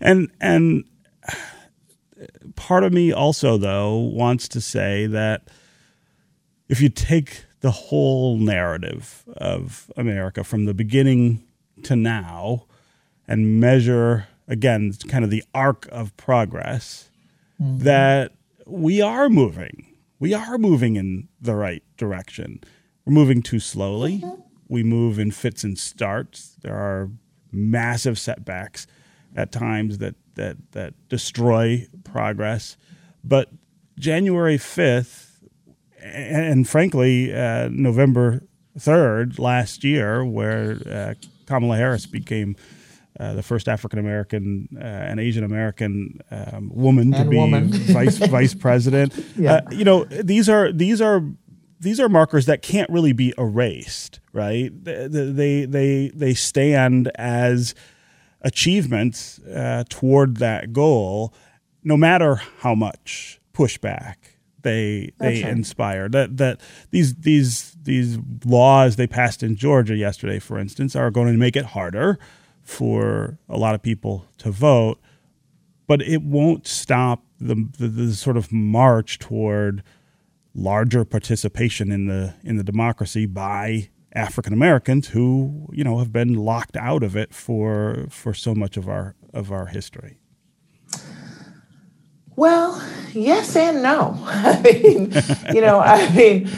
And 0.00 0.30
and 0.40 0.84
part 2.54 2.84
of 2.84 2.92
me 2.92 3.12
also 3.12 3.58
though 3.58 3.96
wants 3.96 4.46
to 4.46 4.60
say 4.60 5.06
that 5.08 5.48
if 6.68 6.80
you 6.80 6.90
take 6.90 7.44
the 7.58 7.72
whole 7.72 8.36
narrative 8.36 9.24
of 9.36 9.90
America 9.96 10.44
from 10.44 10.64
the 10.64 10.74
beginning 10.74 11.42
to 11.82 11.96
now 11.96 12.66
and 13.26 13.58
measure 13.58 14.28
again 14.46 14.92
kind 15.08 15.24
of 15.24 15.30
the 15.30 15.42
arc 15.52 15.88
of 15.90 16.16
progress 16.16 17.09
mm-hmm. 17.60 17.78
that 17.84 18.32
we 18.66 19.00
are 19.00 19.28
moving 19.28 19.86
we 20.18 20.34
are 20.34 20.58
moving 20.58 20.96
in 20.96 21.28
the 21.40 21.54
right 21.54 21.82
direction 21.96 22.60
we're 23.04 23.12
moving 23.12 23.42
too 23.42 23.60
slowly 23.60 24.18
mm-hmm. 24.18 24.40
we 24.68 24.82
move 24.82 25.18
in 25.18 25.30
fits 25.30 25.64
and 25.64 25.78
starts 25.78 26.56
there 26.62 26.76
are 26.76 27.10
massive 27.52 28.18
setbacks 28.18 28.86
at 29.36 29.52
times 29.52 29.98
that 29.98 30.14
that 30.34 30.56
that 30.72 30.94
destroy 31.08 31.86
progress. 32.04 32.76
But 33.22 33.50
January 33.98 34.58
fifth, 34.58 35.42
and, 36.02 36.68
frankly, 36.68 37.34
uh, 37.34 37.68
November 37.70 38.42
third 38.78 39.38
last 39.38 39.84
year, 39.84 40.24
where 40.24 40.78
uh, 40.86 41.14
Kamala 41.46 41.76
Harris 41.76 42.06
became. 42.06 42.56
Uh, 43.18 43.34
the 43.34 43.42
first 43.42 43.68
African 43.68 43.98
American 43.98 44.68
uh, 44.76 44.84
and 44.84 45.18
Asian 45.18 45.42
American 45.42 46.20
um, 46.30 46.70
woman 46.72 47.12
and 47.12 47.24
to 47.24 47.30
be 47.30 47.36
woman. 47.36 47.68
vice 47.72 48.18
vice 48.18 48.54
president. 48.54 49.12
yeah. 49.36 49.54
Uh, 49.54 49.70
you 49.72 49.84
know, 49.84 50.04
these 50.04 50.48
are 50.48 50.72
these 50.72 51.00
are 51.00 51.22
these 51.80 51.98
are 51.98 52.08
markers 52.08 52.46
that 52.46 52.62
can't 52.62 52.88
really 52.88 53.12
be 53.12 53.34
erased, 53.36 54.20
right? 54.32 54.70
They 54.84 55.66
they 55.66 56.10
they 56.14 56.34
stand 56.34 57.10
as 57.16 57.74
achievements 58.42 59.40
uh, 59.40 59.84
toward 59.88 60.36
that 60.36 60.72
goal, 60.72 61.34
no 61.82 61.96
matter 61.96 62.36
how 62.60 62.74
much 62.74 63.40
pushback 63.52 64.16
they 64.62 65.12
they 65.18 65.42
right. 65.42 65.52
inspire. 65.52 66.08
That 66.08 66.36
that 66.36 66.60
these 66.90 67.14
these 67.16 67.76
these 67.82 68.18
laws 68.44 68.96
they 68.96 69.06
passed 69.06 69.42
in 69.42 69.56
Georgia 69.56 69.96
yesterday, 69.96 70.38
for 70.38 70.58
instance, 70.58 70.94
are 70.94 71.10
going 71.10 71.32
to 71.32 71.38
make 71.38 71.56
it 71.56 71.66
harder 71.66 72.18
for 72.62 73.38
a 73.48 73.56
lot 73.56 73.74
of 73.74 73.82
people 73.82 74.26
to 74.38 74.50
vote, 74.50 75.00
but 75.86 76.02
it 76.02 76.22
won't 76.22 76.66
stop 76.66 77.24
the 77.40 77.68
the, 77.78 77.88
the 77.88 78.12
sort 78.14 78.36
of 78.36 78.52
march 78.52 79.18
toward 79.18 79.82
larger 80.54 81.04
participation 81.04 81.90
in 81.92 82.06
the 82.06 82.34
in 82.42 82.56
the 82.56 82.64
democracy 82.64 83.26
by 83.26 83.88
African 84.12 84.52
Americans 84.52 85.08
who 85.08 85.68
you 85.72 85.84
know 85.84 85.98
have 85.98 86.12
been 86.12 86.34
locked 86.34 86.76
out 86.76 87.02
of 87.02 87.16
it 87.16 87.32
for 87.32 88.06
for 88.10 88.34
so 88.34 88.54
much 88.54 88.76
of 88.76 88.88
our 88.88 89.14
of 89.32 89.52
our 89.52 89.66
history. 89.66 90.18
Well, 92.36 92.82
yes 93.12 93.54
and 93.54 93.82
no. 93.82 94.16
I 94.26 94.60
mean, 94.62 95.12
you 95.54 95.60
know, 95.60 95.80
I 95.80 96.10
mean, 96.14 96.50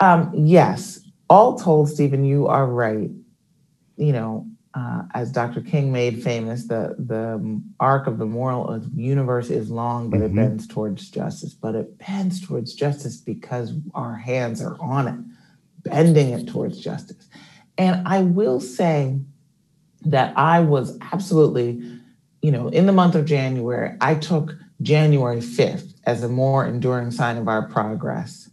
um, 0.00 0.32
yes. 0.34 1.00
All 1.28 1.58
told, 1.58 1.90
Stephen, 1.90 2.24
you 2.24 2.46
are 2.46 2.66
right. 2.66 3.10
You 3.96 4.12
know, 4.12 4.46
uh, 4.76 5.02
as 5.14 5.32
Dr. 5.32 5.62
King 5.62 5.90
made 5.90 6.22
famous, 6.22 6.64
the 6.64 6.94
the 6.98 7.62
arc 7.80 8.06
of 8.06 8.18
the 8.18 8.26
moral 8.26 8.78
universe 8.94 9.48
is 9.48 9.70
long, 9.70 10.10
but 10.10 10.20
mm-hmm. 10.20 10.38
it 10.38 10.42
bends 10.42 10.66
towards 10.66 11.08
justice. 11.08 11.54
But 11.54 11.74
it 11.74 11.98
bends 11.98 12.46
towards 12.46 12.74
justice 12.74 13.16
because 13.16 13.72
our 13.94 14.16
hands 14.16 14.60
are 14.60 14.76
on 14.78 15.08
it, 15.08 15.88
bending 15.88 16.30
it 16.30 16.46
towards 16.46 16.78
justice. 16.78 17.26
And 17.78 18.06
I 18.06 18.20
will 18.20 18.60
say 18.60 19.18
that 20.02 20.36
I 20.36 20.60
was 20.60 20.98
absolutely, 21.10 21.82
you 22.42 22.50
know, 22.50 22.68
in 22.68 22.84
the 22.84 22.92
month 22.92 23.14
of 23.14 23.24
January, 23.24 23.96
I 24.02 24.14
took 24.16 24.54
January 24.82 25.40
5th 25.40 25.94
as 26.04 26.22
a 26.22 26.28
more 26.28 26.66
enduring 26.66 27.12
sign 27.12 27.38
of 27.38 27.48
our 27.48 27.66
progress. 27.66 28.50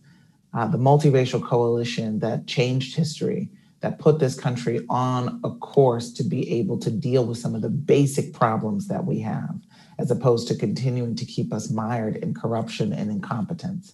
Uh, 0.53 0.67
the 0.67 0.77
multiracial 0.77 1.43
coalition 1.43 2.19
that 2.19 2.47
changed 2.47 2.95
history 2.95 3.49
that 3.83 3.99
put 3.99 4.17
this 4.17 4.39
country 4.39 4.85
on 4.89 5.41
a 5.43 5.51
course 5.51 6.09
to 6.13 6.23
be 6.23 6.49
able 6.53 6.79
to 6.79 6.89
deal 6.89 7.25
with 7.25 7.37
some 7.37 7.53
of 7.53 7.61
the 7.61 7.69
basic 7.69 8.33
problems 8.33 8.87
that 8.87 9.05
we 9.05 9.19
have, 9.19 9.59
as 9.99 10.09
opposed 10.09 10.47
to 10.47 10.55
continuing 10.55 11.15
to 11.17 11.25
keep 11.25 11.53
us 11.53 11.69
mired 11.69 12.15
in 12.15 12.33
corruption 12.33 12.93
and 12.93 13.11
incompetence. 13.11 13.93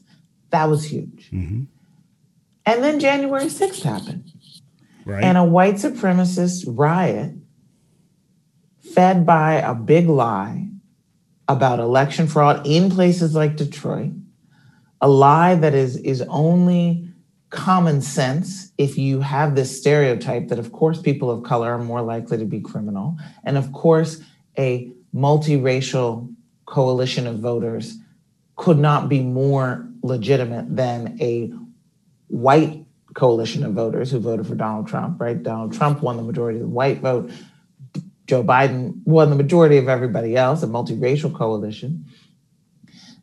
That 0.51 0.69
was 0.69 0.85
huge. 0.85 1.31
Mm-hmm. 1.31 1.63
And 2.67 2.83
then 2.83 2.99
January 2.99 3.45
6th 3.45 3.81
happened. 3.81 4.31
Right. 5.05 5.23
And 5.23 5.39
a 5.39 5.43
white 5.43 5.75
supremacist 5.75 6.65
riot 6.67 7.33
fed 8.93 9.25
by 9.25 9.53
a 9.55 9.73
big 9.73 10.07
lie 10.07 10.67
about 11.47 11.79
election 11.79 12.27
fraud 12.27 12.61
in 12.67 12.91
places 12.91 13.33
like 13.33 13.55
Detroit, 13.55 14.11
a 15.01 15.09
lie 15.09 15.55
that 15.55 15.73
is, 15.73 15.97
is 15.97 16.21
only 16.29 17.08
common 17.49 18.01
sense 18.01 18.71
if 18.77 18.97
you 18.97 19.21
have 19.21 19.55
this 19.55 19.75
stereotype 19.75 20.49
that, 20.49 20.59
of 20.59 20.71
course, 20.71 21.01
people 21.01 21.31
of 21.31 21.43
color 21.43 21.73
are 21.73 21.83
more 21.83 22.01
likely 22.01 22.37
to 22.37 22.45
be 22.45 22.59
criminal. 22.59 23.17
And 23.43 23.57
of 23.57 23.71
course, 23.73 24.21
a 24.57 24.91
multiracial 25.13 26.33
coalition 26.65 27.25
of 27.25 27.39
voters 27.39 27.97
could 28.55 28.77
not 28.77 29.09
be 29.09 29.21
more 29.21 29.87
legitimate 30.03 30.75
than 30.75 31.17
a 31.19 31.51
white 32.27 32.85
coalition 33.15 33.63
of 33.63 33.73
voters 33.73 34.11
who 34.11 34.19
voted 34.19 34.45
for 34.45 34.55
Donald 34.55 34.87
Trump, 34.87 35.19
right? 35.19 35.41
Donald 35.41 35.73
Trump 35.73 36.01
won 36.01 36.17
the 36.17 36.23
majority 36.23 36.59
of 36.59 36.63
the 36.63 36.69
white 36.69 36.99
vote. 36.99 37.31
Joe 38.27 38.43
Biden 38.43 39.01
won 39.05 39.31
the 39.31 39.35
majority 39.35 39.77
of 39.77 39.89
everybody 39.89 40.35
else, 40.35 40.61
a 40.61 40.67
multiracial 40.67 41.33
coalition. 41.33 42.05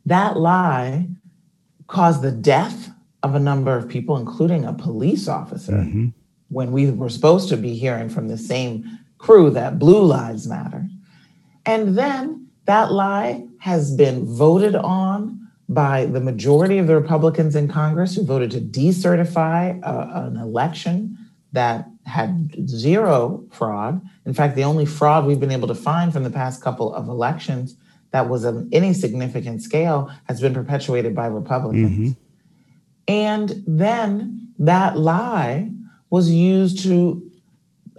That 0.05 0.37
lie 0.37 1.07
caused 1.87 2.21
the 2.21 2.31
death 2.31 2.91
of 3.27 3.35
a 3.35 3.39
number 3.39 3.75
of 3.75 3.87
people, 3.87 4.17
including 4.17 4.65
a 4.65 4.73
police 4.73 5.27
officer, 5.27 5.73
mm-hmm. 5.73 6.07
when 6.49 6.71
we 6.71 6.89
were 6.91 7.09
supposed 7.09 7.49
to 7.49 7.57
be 7.57 7.75
hearing 7.75 8.09
from 8.09 8.27
the 8.27 8.37
same 8.37 8.99
crew 9.17 9.49
that 9.51 9.79
Blue 9.79 10.03
Lives 10.03 10.47
Matter. 10.47 10.87
And 11.65 11.97
then 11.97 12.47
that 12.65 12.91
lie 12.91 13.45
has 13.59 13.95
been 13.95 14.25
voted 14.25 14.75
on 14.75 15.47
by 15.69 16.05
the 16.05 16.21
majority 16.21 16.77
of 16.77 16.87
the 16.87 16.95
Republicans 16.95 17.55
in 17.55 17.67
Congress 17.67 18.15
who 18.15 18.23
voted 18.23 18.51
to 18.51 18.61
decertify 18.61 19.81
a, 19.83 20.27
an 20.27 20.37
election 20.37 21.17
that 21.51 21.89
had 22.05 22.69
zero 22.69 23.43
fraud. 23.51 24.01
In 24.25 24.33
fact, 24.33 24.55
the 24.55 24.63
only 24.63 24.85
fraud 24.85 25.25
we've 25.25 25.39
been 25.39 25.51
able 25.51 25.67
to 25.67 25.75
find 25.75 26.13
from 26.13 26.23
the 26.23 26.29
past 26.29 26.61
couple 26.61 26.93
of 26.93 27.09
elections 27.09 27.75
that 28.11 28.29
was 28.29 28.45
of 28.45 28.67
any 28.71 28.93
significant 28.93 29.61
scale 29.61 30.09
has 30.25 30.39
been 30.39 30.53
perpetuated 30.53 31.13
by 31.13 31.27
Republicans. 31.27 31.91
Mm-hmm. 31.91 32.11
And 33.07 33.63
then 33.65 34.49
that 34.59 34.97
lie 34.97 35.71
was 36.09 36.29
used 36.31 36.83
to 36.83 37.23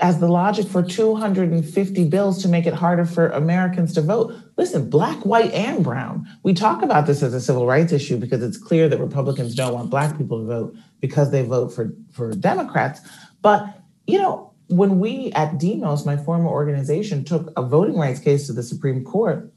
as 0.01 0.21
the 0.21 0.29
logic 0.29 0.67
for 0.67 0.83
250 0.83 2.05
bills 2.09 2.41
to 2.43 2.49
make 2.49 2.67
it 2.67 2.75
harder 2.75 3.05
for 3.05 3.29
Americans 3.31 3.93
to 3.95 4.01
vote. 4.01 4.33
Listen, 4.57 4.89
black, 4.89 5.25
white, 5.25 5.53
and 5.53 5.83
brown. 5.83 6.27
We 6.43 6.55
talk 6.55 6.83
about 6.83 7.07
this 7.07 7.23
as 7.23 7.35
a 7.35 7.41
civil 7.41 7.67
rights 7.67 7.93
issue 7.93 8.17
because 8.17 8.43
it's 8.43 8.57
clear 8.57 8.89
that 8.89 9.01
Republicans 9.01 9.55
don't 9.55 9.75
want 9.75 9.91
black 9.91 10.17
people 10.17 10.39
to 10.39 10.45
vote 10.45 10.77
because 11.01 11.31
they 11.31 11.43
vote 11.43 11.73
for, 11.73 11.93
for 12.13 12.33
Democrats. 12.33 13.01
But, 13.43 13.67
you 14.07 14.19
know, 14.19 14.53
when 14.69 15.01
we 15.01 15.33
at 15.33 15.59
Demos, 15.59 16.05
my 16.05 16.17
former 16.17 16.49
organization, 16.49 17.25
took 17.25 17.53
a 17.57 17.63
voting 17.63 17.97
rights 17.97 18.21
case 18.21 18.47
to 18.47 18.53
the 18.53 18.63
Supreme 18.63 19.03
Court 19.05 19.51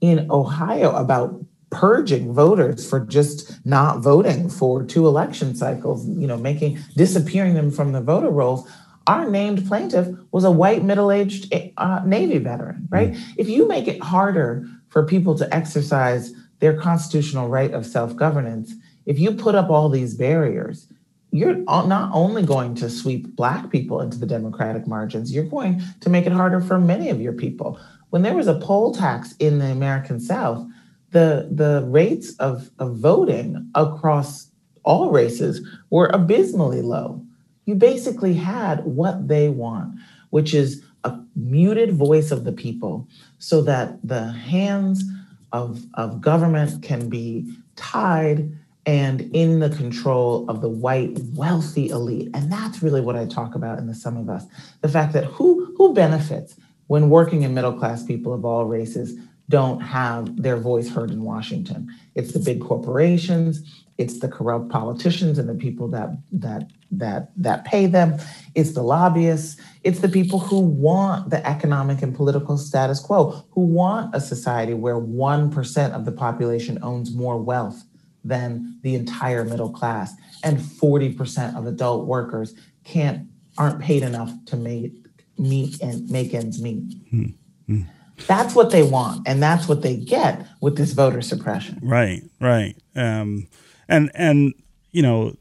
in 0.00 0.30
Ohio 0.30 0.94
about 0.94 1.44
purging 1.72 2.32
voters 2.32 2.88
for 2.88 3.00
just 3.00 3.58
not 3.66 4.00
voting 4.00 4.48
for 4.48 4.84
two 4.84 5.06
election 5.06 5.56
cycles, 5.56 6.06
you 6.06 6.26
know, 6.26 6.36
making 6.36 6.78
disappearing 6.96 7.54
them 7.54 7.70
from 7.70 7.92
the 7.92 8.00
voter 8.00 8.28
rolls. 8.30 8.68
Our 9.08 9.28
named 9.28 9.66
plaintiff 9.66 10.06
was 10.30 10.44
a 10.44 10.50
white 10.50 10.84
middle-aged 10.84 11.52
uh, 11.76 12.02
Navy 12.06 12.38
veteran, 12.38 12.86
right? 12.90 13.12
Mm. 13.12 13.20
If 13.36 13.48
you 13.48 13.66
make 13.66 13.88
it 13.88 14.00
harder 14.00 14.68
for 14.90 15.04
people 15.04 15.36
to 15.38 15.52
exercise 15.52 16.32
their 16.60 16.78
constitutional 16.78 17.48
right 17.48 17.72
of 17.72 17.84
self-governance, 17.84 18.74
if 19.06 19.18
you 19.18 19.32
put 19.32 19.56
up 19.56 19.70
all 19.70 19.88
these 19.88 20.14
barriers, 20.14 20.86
you're 21.32 21.56
not 21.56 22.10
only 22.12 22.44
going 22.44 22.74
to 22.76 22.90
sweep 22.90 23.34
black 23.34 23.70
people 23.70 24.02
into 24.02 24.18
the 24.18 24.26
democratic 24.26 24.86
margins, 24.86 25.34
you're 25.34 25.44
going 25.44 25.82
to 26.00 26.10
make 26.10 26.26
it 26.26 26.32
harder 26.32 26.60
for 26.60 26.78
many 26.78 27.08
of 27.08 27.20
your 27.20 27.32
people. 27.32 27.80
When 28.10 28.20
there 28.20 28.36
was 28.36 28.46
a 28.46 28.60
poll 28.60 28.94
tax 28.94 29.34
in 29.38 29.58
the 29.58 29.72
American 29.72 30.20
South, 30.20 30.64
the 31.12 31.48
the 31.50 31.84
rates 31.86 32.34
of, 32.36 32.70
of 32.78 32.96
voting 32.96 33.70
across 33.74 34.48
all 34.84 35.10
races 35.10 35.66
were 35.90 36.10
abysmally 36.12 36.82
low. 36.82 37.24
You 37.66 37.76
basically 37.76 38.34
had 38.34 38.84
what 38.84 39.28
they 39.28 39.48
want, 39.48 39.94
which 40.30 40.52
is 40.52 40.82
a 41.04 41.18
muted 41.36 41.92
voice 41.92 42.30
of 42.30 42.44
the 42.44 42.52
people 42.52 43.06
so 43.38 43.62
that 43.62 43.96
the 44.02 44.32
hands 44.32 45.04
of, 45.52 45.84
of 45.94 46.20
government 46.20 46.82
can 46.82 47.08
be 47.08 47.54
tied 47.76 48.50
and 48.84 49.20
in 49.34 49.60
the 49.60 49.70
control 49.70 50.48
of 50.48 50.60
the 50.60 50.68
white 50.68 51.16
wealthy 51.34 51.88
elite 51.88 52.28
and 52.34 52.50
that's 52.50 52.82
really 52.82 53.00
what 53.00 53.14
i 53.14 53.24
talk 53.24 53.54
about 53.54 53.78
in 53.78 53.86
the 53.86 53.94
sum 53.94 54.16
of 54.16 54.28
us 54.28 54.44
the 54.80 54.88
fact 54.88 55.12
that 55.12 55.24
who 55.24 55.72
who 55.76 55.94
benefits 55.94 56.56
when 56.88 57.08
working 57.08 57.42
in 57.42 57.54
middle 57.54 57.72
class 57.72 58.02
people 58.02 58.32
of 58.32 58.44
all 58.44 58.64
races 58.64 59.16
don't 59.48 59.80
have 59.80 60.42
their 60.42 60.56
voice 60.56 60.88
heard 60.88 61.10
in 61.10 61.22
Washington. 61.22 61.88
It's 62.14 62.32
the 62.32 62.38
big 62.38 62.60
corporations, 62.60 63.62
it's 63.98 64.20
the 64.20 64.28
corrupt 64.28 64.70
politicians 64.70 65.38
and 65.38 65.48
the 65.48 65.54
people 65.54 65.88
that 65.88 66.10
that 66.32 66.70
that 66.90 67.30
that 67.36 67.64
pay 67.64 67.86
them, 67.86 68.18
it's 68.54 68.72
the 68.72 68.82
lobbyists, 68.82 69.60
it's 69.82 70.00
the 70.00 70.08
people 70.08 70.38
who 70.38 70.60
want 70.60 71.30
the 71.30 71.46
economic 71.46 72.02
and 72.02 72.14
political 72.14 72.56
status 72.56 73.00
quo, 73.00 73.44
who 73.50 73.62
want 73.62 74.14
a 74.14 74.20
society 74.20 74.74
where 74.74 74.96
1% 74.96 75.92
of 75.92 76.04
the 76.04 76.12
population 76.12 76.78
owns 76.82 77.14
more 77.14 77.38
wealth 77.38 77.84
than 78.24 78.78
the 78.82 78.94
entire 78.94 79.44
middle 79.44 79.70
class 79.70 80.14
and 80.44 80.58
40% 80.58 81.56
of 81.56 81.66
adult 81.66 82.06
workers 82.06 82.54
can't 82.84 83.28
aren't 83.58 83.80
paid 83.80 84.02
enough 84.02 84.32
to 84.46 84.56
make 84.56 84.92
meet 85.38 85.80
and 85.82 86.08
make 86.10 86.32
ends 86.34 86.60
meet. 86.60 86.88
Mm-hmm. 87.12 87.82
That's 88.26 88.54
what 88.54 88.70
they 88.70 88.82
want, 88.82 89.26
and 89.26 89.42
that's 89.42 89.68
what 89.68 89.82
they 89.82 89.96
get 89.96 90.46
with 90.60 90.76
this 90.76 90.92
voter 90.92 91.22
suppression. 91.22 91.78
Right, 91.82 92.22
right, 92.40 92.76
um, 92.94 93.48
and 93.88 94.10
and 94.14 94.54
you 94.92 95.02
know, 95.02 95.34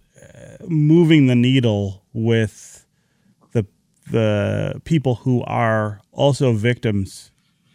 moving 0.67 1.27
the 1.27 1.35
needle 1.35 2.03
with 2.13 2.85
the 3.51 3.65
the 4.09 4.81
people 4.85 5.15
who 5.15 5.43
are 5.43 6.01
also 6.11 6.53
victims 6.53 7.31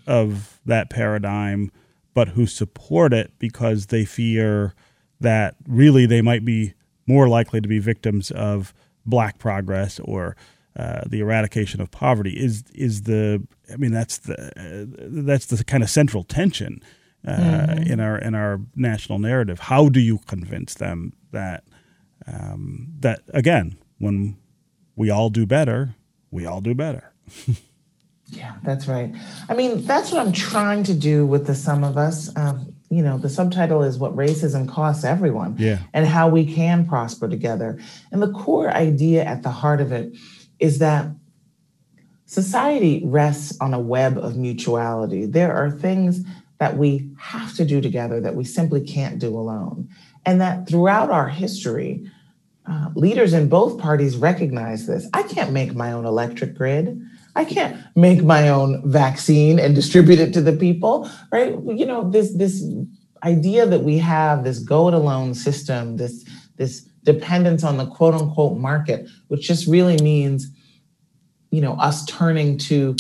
of 0.07 0.61
that 0.67 0.91
paradigm, 0.91 1.71
but 2.15 2.29
who 2.29 2.47
support 2.47 3.13
it 3.13 3.33
because 3.39 3.87
they 3.87 4.05
fear 4.05 4.75
that 5.21 5.57
really 5.67 6.07
they 6.07 6.23
might 6.23 6.45
be 6.45 6.75
more 7.07 7.29
likely 7.29 7.61
to 7.61 7.69
be 7.69 7.79
victims 7.79 8.31
of 8.31 8.75
black 9.05 9.39
progress 9.39 10.01
or 10.01 10.37
uh, 10.77 11.03
the 11.07 11.21
eradication 11.21 11.81
of 11.81 11.91
poverty 11.91 12.33
is 12.33 12.65
is 12.75 13.03
the 13.03 13.43
I 13.73 13.77
mean 13.77 13.93
that's 13.93 14.19
the 14.19 14.35
uh, 14.35 14.87
that's 15.25 15.47
the 15.47 15.63
kind 15.65 15.83
of 15.83 15.91
central 15.91 16.25
tension 16.25 16.83
uh, 17.27 17.31
mm-hmm. 17.31 17.93
in 17.93 18.01
our 18.01 18.19
in 18.19 18.35
our 18.35 18.61
national 18.75 19.19
narrative. 19.19 19.59
How 19.61 19.89
do 19.89 20.01
you 20.01 20.19
convince 20.27 20.75
them 20.75 21.13
that 21.33 21.65
um, 22.27 22.89
that 23.01 23.23
again 23.33 23.79
when 23.99 24.37
we 24.95 25.11
all 25.11 25.31
do 25.31 25.47
better, 25.47 25.95
we 26.31 26.47
all 26.47 26.61
do 26.61 26.75
better. 26.75 27.13
yeah, 28.29 28.55
that's 28.65 28.89
right. 28.89 29.15
I 29.49 29.55
mean, 29.55 29.85
that's 29.85 30.11
what 30.11 30.27
I'm 30.27 30.33
trying 30.33 30.83
to 30.85 30.95
do 30.95 31.27
with 31.27 31.47
the 31.47 31.55
sum 31.55 31.85
of 31.85 31.97
us. 31.97 32.35
Um, 32.37 32.75
you 32.89 33.03
know, 33.03 33.19
the 33.19 33.29
subtitle 33.29 33.83
is 33.83 33.99
what 33.99 34.17
racism 34.17 34.69
costs 34.69 35.05
everyone 35.05 35.57
yeah. 35.59 35.81
and 35.93 36.07
how 36.07 36.29
we 36.29 36.53
can 36.53 36.87
prosper 36.87 37.29
together. 37.29 37.79
And 38.13 38.23
the 38.23 38.33
core 38.33 38.71
idea 38.71 39.25
at 39.25 39.43
the 39.43 39.51
heart 39.51 39.81
of 39.81 39.93
it 39.93 40.17
is 40.59 40.79
that 40.79 41.07
society 42.27 43.03
rests 43.05 43.57
on 43.61 43.73
a 43.73 43.81
web 43.81 44.19
of 44.19 44.37
mutuality. 44.37 45.27
There 45.27 45.55
are 45.55 45.71
things 45.71 46.25
that 46.59 46.77
we 46.77 47.09
have 47.19 47.55
to 47.55 47.65
do 47.65 47.81
together 47.81 48.21
that 48.21 48.35
we 48.35 48.45
simply 48.45 48.81
can't 48.81 49.19
do 49.19 49.29
alone. 49.29 49.89
And 50.25 50.41
that 50.41 50.69
throughout 50.69 51.11
our 51.11 51.29
history, 51.29 52.11
uh, 52.67 52.89
leaders 52.95 53.33
in 53.33 53.49
both 53.49 53.79
parties 53.79 54.17
recognize 54.17 54.87
this. 54.87 55.09
I 55.15 55.23
can't 55.23 55.53
make 55.53 55.75
my 55.75 55.93
own 55.93 56.05
electric 56.05 56.55
grid. 56.55 57.01
I 57.37 57.45
can't 57.45 57.77
make 57.95 58.25
my 58.25 58.49
own 58.49 58.91
vaccine 58.91 59.61
and 59.61 59.75
distribute 59.75 60.19
it 60.19 60.33
to 60.33 60.41
the 60.41 60.55
people, 60.55 61.09
right? 61.31 61.55
You 61.65 61.87
know, 61.87 62.11
this 62.11 62.35
this 62.35 62.65
idea 63.23 63.67
that 63.67 63.83
we 63.83 63.99
have 63.99 64.43
this 64.43 64.59
go 64.59 64.89
it 64.89 64.95
alone 64.95 65.35
system, 65.35 65.97
this 65.97 66.25
this 66.57 66.81
dependence 67.05 67.63
on 67.63 67.77
the 67.77 67.87
quote 67.87 68.15
unquote 68.15 68.59
market, 68.59 69.09
which 69.29 69.47
just 69.47 69.67
really 69.67 69.99
means, 70.03 70.49
you 71.51 71.61
know, 71.61 71.75
us 71.75 72.05
turning 72.07 72.59
to 72.59 72.97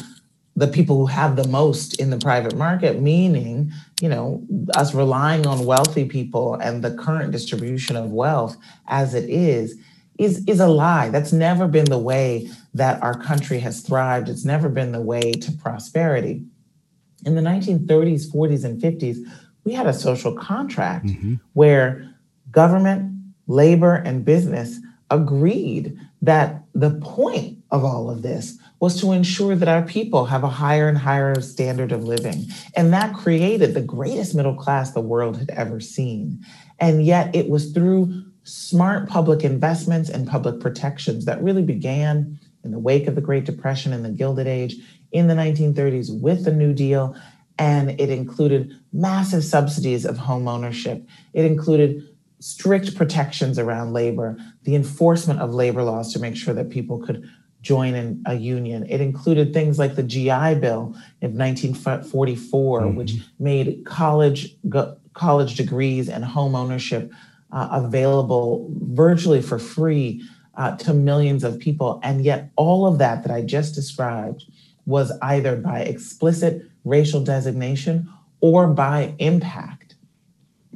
the 0.57 0.67
people 0.67 0.97
who 0.97 1.07
have 1.07 1.37
the 1.37 1.47
most 1.49 2.00
in 2.00 2.09
the 2.09 2.19
private 2.19 2.57
market, 2.57 3.00
meaning, 3.00 3.71
you 4.00 4.09
know, 4.09 4.43
us 4.75 4.95
relying 4.95 5.47
on 5.47 5.67
wealthy 5.67 6.07
people 6.07 6.55
and 6.55 6.83
the 6.83 6.95
current 6.95 7.31
distribution 7.31 7.95
of 7.95 8.11
wealth 8.11 8.57
as 8.88 9.15
it 9.15 9.29
is, 9.29 9.79
is, 10.19 10.43
is 10.47 10.61
a 10.61 10.67
lie. 10.67 11.11
That's 11.11 11.33
never 11.33 11.69
been 11.69 11.85
the 11.85 11.99
way 11.99 12.49
that 12.73 13.03
our 13.03 13.21
country 13.21 13.59
has 13.59 13.83
thrived. 13.83 14.31
It's 14.31 14.47
never 14.47 14.71
been 14.71 14.93
the 14.93 15.00
way 15.00 15.33
to 15.33 15.53
prosperity. 15.53 16.43
In 17.26 17.35
the 17.35 17.43
1930s, 17.43 18.31
40s, 18.33 18.65
and 18.65 18.81
50s, 18.81 19.19
we 19.65 19.73
had 19.73 19.87
a 19.87 19.93
social 19.93 20.33
contract 20.33 21.07
mm-hmm. 21.07 21.35
where 21.53 22.15
government, 22.50 23.12
labor, 23.47 23.95
and 23.95 24.25
business 24.25 24.79
agreed 25.11 25.99
that 26.23 26.62
the 26.75 26.93
point 27.03 27.55
of 27.76 27.85
all 27.85 28.11
of 28.11 28.23
this 28.23 28.59
was 28.80 29.00
to 29.00 29.12
ensure 29.12 29.54
that 29.54 29.68
our 29.68 29.83
people 29.83 30.26
have 30.26 30.42
a 30.42 30.49
higher 30.49 30.88
and 30.88 30.99
higher 30.99 31.40
standard 31.40 31.92
of 31.92 32.04
living. 32.04 32.47
And 32.75 32.92
that 32.92 33.14
created 33.14 33.75
the 33.75 33.83
greatest 33.83 34.35
middle 34.35 34.54
class 34.54 34.90
the 34.90 35.00
world 35.00 35.38
had 35.38 35.50
ever 35.50 35.78
seen. 35.80 36.45
And 36.78 37.04
yet 37.04 37.35
it 37.35 37.49
was 37.49 37.73
through 37.73 38.25
smart 38.45 39.09
public 39.09 39.45
investments 39.45 40.09
and 40.09 40.26
public 40.26 40.61
protections 40.61 41.25
that 41.25 41.42
really 41.42 41.62
began 41.62 42.38
in 42.64 42.71
the 42.71 42.78
wake 42.78 43.06
of 43.06 43.14
the 43.14 43.21
Great 43.21 43.45
Depression 43.45 43.92
and 43.92 44.04
the 44.04 44.11
Gilded 44.11 44.47
Age 44.47 44.76
in 45.12 45.28
the 45.28 45.35
1930s 45.35 46.21
with 46.21 46.45
the 46.45 46.52
New 46.52 46.73
Deal. 46.73 47.16
And 47.59 47.99
it 48.00 48.11
included 48.11 48.73
massive 48.93 49.45
subsidies 49.45 50.04
of 50.04 50.19
home 50.19 50.49
ownership. 50.49 51.06
It 51.32 51.45
included 51.45 52.06
strict 52.39 52.95
protections 52.95 53.58
around 53.58 53.95
labor, 53.95 54.36
the 54.65 54.75
enforcement 54.75 55.41
of 55.41 55.54
labor 55.54 55.82
laws 55.82 56.12
to 56.12 56.19
make 56.19 56.36
sure 56.36 56.52
that 56.52 56.71
people 56.71 56.99
could 56.99 57.26
join 57.67 57.95
in 57.95 58.23
a 58.26 58.35
union. 58.35 58.87
It 58.89 59.00
included 59.00 59.52
things 59.52 59.76
like 59.76 59.97
the 59.97 60.05
GI 60.05 60.61
Bill 60.61 60.95
of 61.23 61.33
1944, 61.33 62.81
mm-hmm. 62.81 62.97
which 62.97 63.15
made 63.41 63.85
college 63.85 64.57
go, 64.69 64.97
college 65.15 65.57
degrees 65.57 66.09
and 66.09 66.25
home 66.25 66.55
ownership 66.55 67.13
uh, 67.50 67.69
available 67.73 68.71
virtually 68.71 69.43
for 69.43 69.59
free 69.59 70.23
uh, 70.55 70.76
to 70.76 70.95
millions 70.95 71.43
of 71.43 71.59
people. 71.59 71.99
And 72.05 72.25
yet, 72.25 72.50
all 72.55 72.87
of 72.87 72.99
that 72.99 73.25
that 73.25 73.33
I 73.33 73.43
just 73.43 73.75
described 73.75 74.45
was 74.87 75.11
either 75.21 75.57
by 75.57 75.81
explicit 75.81 76.63
racial 76.85 77.21
designation 77.21 78.09
or 78.41 78.69
by 78.69 79.15
impact 79.19 79.97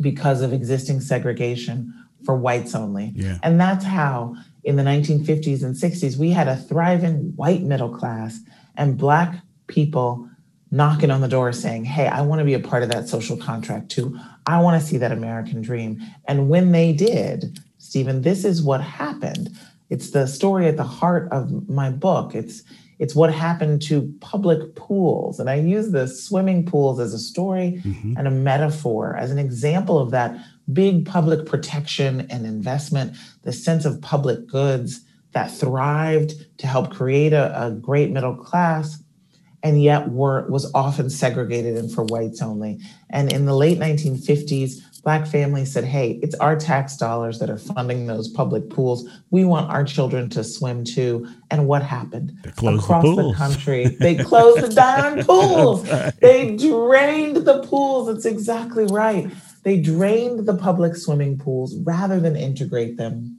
because 0.00 0.42
of 0.42 0.52
existing 0.52 1.00
segregation 1.00 1.94
for 2.24 2.34
whites 2.34 2.74
only. 2.74 3.12
Yeah. 3.14 3.38
And 3.44 3.60
that's 3.60 3.84
how 3.84 4.34
in 4.64 4.76
the 4.76 4.82
1950s 4.82 5.62
and 5.62 5.74
60s, 5.74 6.16
we 6.16 6.30
had 6.30 6.48
a 6.48 6.56
thriving 6.56 7.32
white 7.36 7.62
middle 7.62 7.88
class 7.88 8.40
and 8.76 8.98
Black 8.98 9.42
people 9.66 10.28
knocking 10.70 11.10
on 11.10 11.20
the 11.20 11.28
door 11.28 11.52
saying, 11.52 11.84
Hey, 11.84 12.06
I 12.06 12.20
want 12.22 12.40
to 12.40 12.44
be 12.44 12.54
a 12.54 12.60
part 12.60 12.82
of 12.82 12.90
that 12.90 13.08
social 13.08 13.36
contract 13.36 13.90
too. 13.90 14.18
I 14.46 14.60
want 14.60 14.80
to 14.80 14.86
see 14.86 14.96
that 14.98 15.12
American 15.12 15.62
dream. 15.62 16.00
And 16.26 16.48
when 16.48 16.72
they 16.72 16.92
did, 16.92 17.58
Stephen, 17.78 18.22
this 18.22 18.44
is 18.44 18.62
what 18.62 18.80
happened. 18.80 19.50
It's 19.88 20.10
the 20.10 20.26
story 20.26 20.68
at 20.68 20.76
the 20.76 20.84
heart 20.84 21.28
of 21.32 21.68
my 21.68 21.90
book. 21.90 22.34
It's 22.34 22.62
it's 23.00 23.14
what 23.14 23.32
happened 23.32 23.80
to 23.80 24.12
public 24.20 24.74
pools. 24.74 25.40
And 25.40 25.48
I 25.48 25.54
use 25.54 25.90
the 25.90 26.06
swimming 26.06 26.66
pools 26.66 27.00
as 27.00 27.14
a 27.14 27.18
story 27.18 27.80
mm-hmm. 27.82 28.14
and 28.18 28.28
a 28.28 28.30
metaphor, 28.30 29.16
as 29.16 29.30
an 29.30 29.38
example 29.38 29.98
of 29.98 30.10
that 30.10 30.36
big 30.72 31.06
public 31.06 31.46
protection 31.46 32.26
and 32.30 32.46
investment, 32.46 33.16
the 33.42 33.52
sense 33.52 33.84
of 33.84 34.00
public 34.00 34.46
goods 34.46 35.00
that 35.32 35.50
thrived 35.50 36.32
to 36.58 36.66
help 36.66 36.92
create 36.92 37.32
a, 37.32 37.66
a 37.66 37.70
great 37.70 38.10
middle 38.10 38.36
class 38.36 39.02
and 39.62 39.82
yet 39.82 40.10
were 40.10 40.48
was 40.48 40.70
often 40.74 41.10
segregated 41.10 41.76
and 41.76 41.92
for 41.92 42.04
whites 42.04 42.40
only. 42.40 42.80
And 43.10 43.32
in 43.32 43.44
the 43.44 43.54
late 43.54 43.78
1950s, 43.78 44.80
Black 45.02 45.26
families 45.26 45.72
said, 45.72 45.84
hey, 45.84 46.18
it's 46.22 46.34
our 46.36 46.56
tax 46.56 46.96
dollars 46.96 47.38
that 47.38 47.48
are 47.48 47.56
funding 47.56 48.06
those 48.06 48.28
public 48.28 48.68
pools. 48.68 49.08
We 49.30 49.46
want 49.46 49.70
our 49.70 49.82
children 49.82 50.28
to 50.30 50.44
swim 50.44 50.84
too. 50.84 51.26
And 51.50 51.66
what 51.66 51.82
happened? 51.82 52.36
Across 52.44 53.04
the, 53.04 53.28
the, 53.28 53.34
country, 53.34 53.86
they 53.98 54.16
closed 54.16 54.60
the 54.60 54.68
darn 54.74 55.24
pools. 55.24 55.84
They 56.20 56.54
drained 56.54 57.36
the 57.36 57.62
pools. 57.62 58.08
It's 58.10 58.26
exactly 58.26 58.84
right. 58.84 59.30
They 59.62 59.80
drained 59.80 60.46
the 60.46 60.56
public 60.56 60.96
swimming 60.96 61.38
pools 61.38 61.76
rather 61.78 62.18
than 62.18 62.36
integrate 62.36 62.96
them. 62.96 63.38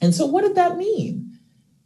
And 0.00 0.14
so, 0.14 0.26
what 0.26 0.42
did 0.42 0.54
that 0.54 0.76
mean? 0.76 1.38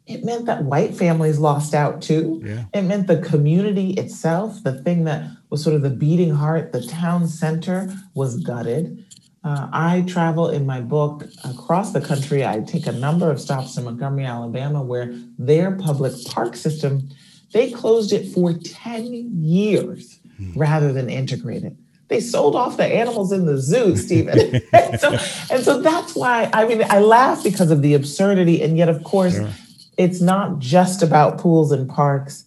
It 0.07 0.25
meant 0.25 0.47
that 0.47 0.65
white 0.65 0.95
families 0.95 1.39
lost 1.39 1.73
out 1.73 2.03
too. 2.03 2.43
Yeah. 2.45 2.65
It 2.75 2.83
meant 2.83 3.07
the 3.07 3.19
community 3.19 3.93
itself, 3.93 4.63
the 4.65 4.83
thing 4.83 5.05
that 5.05 5.31
was 5.51 5.63
sort 5.63 5.77
of 5.77 5.83
the 5.83 5.91
beating 5.91 6.35
heart, 6.35 6.73
the 6.73 6.85
town 6.85 7.29
center, 7.29 7.95
was 8.15 8.43
gutted. 8.43 9.05
Uh, 9.43 9.69
I 9.73 10.05
travel 10.07 10.51
in 10.51 10.67
my 10.67 10.81
book 10.81 11.25
across 11.45 11.93
the 11.93 12.01
country. 12.01 12.45
I 12.45 12.61
take 12.61 12.87
a 12.87 12.93
number 12.93 13.31
of 13.31 13.41
stops 13.41 13.77
in 13.77 13.85
Montgomery, 13.85 14.25
Alabama, 14.25 14.83
where 14.83 15.15
their 15.39 15.73
public 15.77 16.13
park 16.27 16.57
system, 16.57 17.09
they 17.53 17.71
closed 17.71 18.13
it 18.13 18.33
for 18.33 18.53
10 18.53 19.43
years 19.43 20.21
hmm. 20.37 20.59
rather 20.59 20.93
than 20.93 21.09
integrate 21.09 21.63
it. 21.63 21.75
They 22.11 22.19
sold 22.19 22.57
off 22.57 22.77
the 22.77 22.85
animals 22.85 23.31
in 23.31 23.47
the 23.47 23.57
zoo, 23.57 23.97
Stephen. 23.97 24.61
and, 24.73 25.01
so, 25.01 25.11
and 25.49 25.65
so 25.65 25.81
that's 25.81 26.17
why, 26.17 26.51
I 26.53 26.67
mean, 26.67 26.83
I 26.91 26.99
laugh 26.99 27.45
because 27.45 27.71
of 27.71 27.83
the 27.83 27.95
absurdity. 27.95 28.61
And 28.63 28.77
yet, 28.77 28.89
of 28.89 29.05
course, 29.05 29.37
sure. 29.37 29.49
it's 29.97 30.21
not 30.21 30.59
just 30.59 31.05
about 31.05 31.39
pools 31.39 31.71
and 31.71 31.89
parks, 31.89 32.45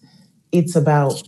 it's 0.52 0.76
about 0.76 1.20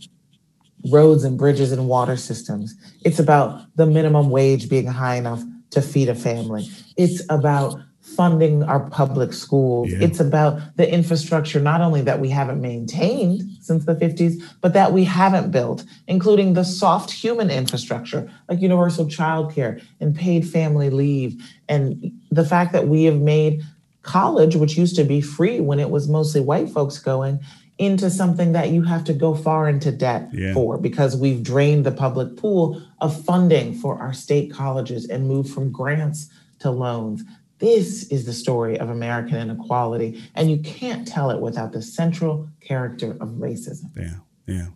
roads 0.91 1.23
and 1.23 1.35
bridges 1.35 1.71
and 1.71 1.87
water 1.87 2.15
systems. 2.15 2.75
It's 3.03 3.17
about 3.17 3.75
the 3.75 3.87
minimum 3.87 4.29
wage 4.29 4.69
being 4.69 4.85
high 4.85 5.15
enough 5.15 5.43
to 5.71 5.81
feed 5.81 6.07
a 6.07 6.15
family. 6.15 6.69
It's 6.95 7.23
about 7.29 7.81
funding 8.15 8.63
our 8.63 8.79
public 8.89 9.33
schools. 9.33 9.91
Yeah. 9.91 9.99
It's 10.01 10.19
about 10.19 10.59
the 10.77 10.91
infrastructure, 10.91 11.59
not 11.59 11.81
only 11.81 12.01
that 12.01 12.19
we 12.19 12.29
haven't 12.29 12.61
maintained 12.61 13.43
since 13.61 13.85
the 13.85 13.95
50s, 13.95 14.41
but 14.61 14.73
that 14.73 14.93
we 14.93 15.03
haven't 15.03 15.51
built, 15.51 15.83
including 16.07 16.53
the 16.53 16.63
soft 16.63 17.11
human 17.11 17.51
infrastructure 17.51 18.31
like 18.49 18.61
universal 18.61 19.05
childcare 19.05 19.83
and 19.99 20.15
paid 20.15 20.47
family 20.47 20.89
leave. 20.89 21.41
And 21.67 22.11
the 22.31 22.45
fact 22.45 22.71
that 22.73 22.87
we 22.87 23.03
have 23.03 23.19
made 23.19 23.61
college, 24.03 24.55
which 24.55 24.77
used 24.77 24.95
to 24.95 25.03
be 25.03 25.21
free 25.21 25.59
when 25.59 25.79
it 25.79 25.89
was 25.89 26.07
mostly 26.07 26.41
white 26.41 26.69
folks 26.69 26.97
going, 26.97 27.39
into 27.77 28.09
something 28.09 28.53
that 28.53 28.69
you 28.69 28.81
have 28.81 29.03
to 29.03 29.13
go 29.13 29.35
far 29.35 29.69
into 29.69 29.91
debt 29.91 30.29
yeah. 30.33 30.53
for 30.53 30.77
because 30.79 31.15
we've 31.15 31.43
drained 31.43 31.85
the 31.85 31.91
public 31.91 32.35
pool 32.35 32.81
of 33.01 33.23
funding 33.23 33.75
for 33.75 33.99
our 33.99 34.13
state 34.13 34.51
colleges 34.51 35.07
and 35.07 35.27
moved 35.27 35.53
from 35.53 35.71
grants 35.71 36.29
to 36.59 36.71
loans. 36.71 37.23
This 37.59 38.07
is 38.09 38.25
the 38.25 38.33
story 38.33 38.79
of 38.79 38.89
American 38.89 39.37
inequality, 39.37 40.21
and 40.35 40.49
you 40.49 40.59
can't 40.59 41.07
tell 41.07 41.31
it 41.31 41.39
without 41.39 41.71
the 41.71 41.81
central 41.81 42.49
character 42.61 43.11
of 43.19 43.29
racism. 43.39 43.85
Yeah, 43.95 44.17
yeah. 44.45 44.67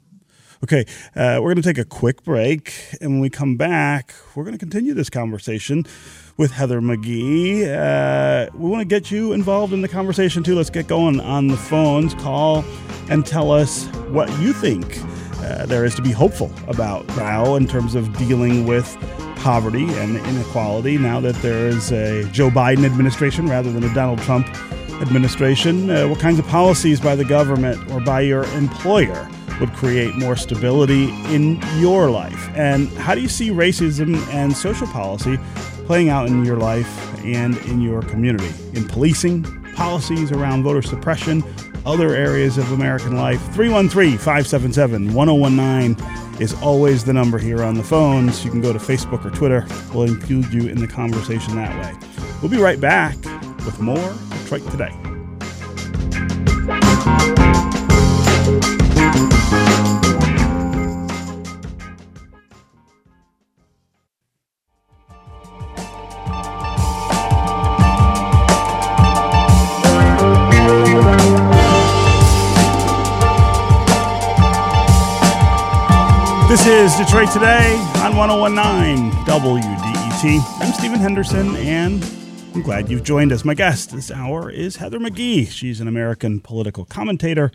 Okay, 0.63 0.85
uh, 1.15 1.39
we're 1.41 1.53
going 1.53 1.55
to 1.55 1.61
take 1.63 1.79
a 1.79 1.85
quick 1.85 2.23
break, 2.23 2.73
and 3.01 3.13
when 3.13 3.19
we 3.19 3.31
come 3.31 3.57
back, 3.57 4.13
we're 4.35 4.43
going 4.43 4.53
to 4.53 4.59
continue 4.59 4.93
this 4.93 5.09
conversation 5.09 5.85
with 6.37 6.51
Heather 6.51 6.81
McGhee. 6.81 7.65
Uh, 7.67 8.49
we 8.55 8.69
want 8.69 8.81
to 8.81 8.85
get 8.85 9.09
you 9.09 9.33
involved 9.33 9.73
in 9.73 9.81
the 9.81 9.87
conversation 9.87 10.43
too. 10.43 10.55
Let's 10.55 10.69
get 10.69 10.87
going 10.87 11.19
on 11.19 11.47
the 11.47 11.57
phones. 11.57 12.13
Call 12.15 12.63
and 13.09 13.25
tell 13.25 13.51
us 13.51 13.87
what 14.09 14.29
you 14.39 14.53
think 14.53 14.99
uh, 15.41 15.65
there 15.65 15.83
is 15.83 15.95
to 15.95 16.01
be 16.01 16.11
hopeful 16.11 16.51
about 16.67 17.07
now 17.09 17.55
in 17.55 17.67
terms 17.67 17.95
of 17.95 18.15
dealing 18.17 18.67
with 18.67 18.95
poverty 19.41 19.86
and 19.95 20.17
inequality 20.17 20.97
now 20.97 21.19
that 21.19 21.36
there 21.38 21.67
is 21.67 21.91
a 21.91 22.23
Joe 22.25 22.49
Biden 22.49 22.86
administration 22.86 23.47
rather 23.47 23.71
than 23.71 23.84
a 23.84 23.93
Donald 23.93 24.19
Trump 24.21 24.47
administration. 25.01 25.89
Uh, 25.89 26.08
what 26.08 26.19
kinds 26.19 26.39
of 26.39 26.47
policies 26.47 27.01
by 27.01 27.15
the 27.15 27.25
government 27.25 27.91
or 27.91 27.99
by 27.99 28.21
your 28.21 28.43
employer 28.54 29.27
would 29.60 29.73
create 29.73 30.15
more 30.15 30.36
stability 30.36 31.10
in 31.34 31.60
your 31.80 32.10
life? 32.10 32.49
And 32.56 32.88
how 32.89 33.15
do 33.15 33.21
you 33.21 33.27
see 33.27 33.49
racism 33.49 34.15
and 34.27 34.56
social 34.56 34.88
policy 34.88 35.39
playing 35.86 36.10
out 36.10 36.27
in 36.27 36.45
your 36.45 36.58
life 36.58 37.15
and 37.25 37.58
in 37.65 37.82
your 37.82 38.04
community? 38.04 38.49
In 38.73 38.88
policing, 38.88 39.43
policies 39.73 40.32
around 40.32 40.63
voter 40.63 40.84
suppression, 40.84 41.43
other 41.86 42.15
areas 42.15 42.60
of 42.60 42.71
American 42.71 43.15
life? 43.15 43.41
313 43.54 44.17
577 44.17 45.13
1019 45.13 46.20
is 46.41 46.56
always 46.56 47.04
the 47.04 47.13
number 47.13 47.38
here 47.38 47.63
on 47.63 47.75
the 47.75 47.84
phones. 47.84 48.43
You 48.43 48.49
can 48.49 48.62
go 48.62 48.73
to 48.73 48.80
Facebook 48.80 49.23
or 49.23 49.30
Twitter. 49.30 49.67
We'll 49.93 50.08
include 50.08 50.51
you 50.51 50.67
in 50.67 50.80
the 50.80 50.88
conversation 50.88 51.56
that 51.56 51.71
way. 51.80 52.10
We'll 52.41 52.49
be 52.49 52.58
right 52.58 52.82
back 52.82 53.15
with 53.63 53.80
more 53.80 54.13
Detroit 54.41 54.69
Today. 54.71 54.91
This 76.63 76.93
is 76.93 77.08
Detroit 77.08 77.32
Today 77.32 77.74
on 78.04 78.15
1019 78.15 79.12
WDET. 79.26 80.62
I'm 80.62 80.74
Stephen 80.74 81.00
Henderson, 81.00 81.56
and 81.56 82.04
I'm 82.54 82.62
glad 82.62 82.88
you've 82.88 83.02
joined 83.02 83.32
us. 83.32 83.43
My 83.43 83.56
guest 83.56 83.89
this 83.89 84.12
hour 84.12 84.47
is 84.47 84.76
Heather 84.76 85.00
McGhee. 85.00 85.50
She's 85.50 85.82
an 85.82 85.88
American 85.88 86.39
political 86.39 86.86
commentator, 86.86 87.52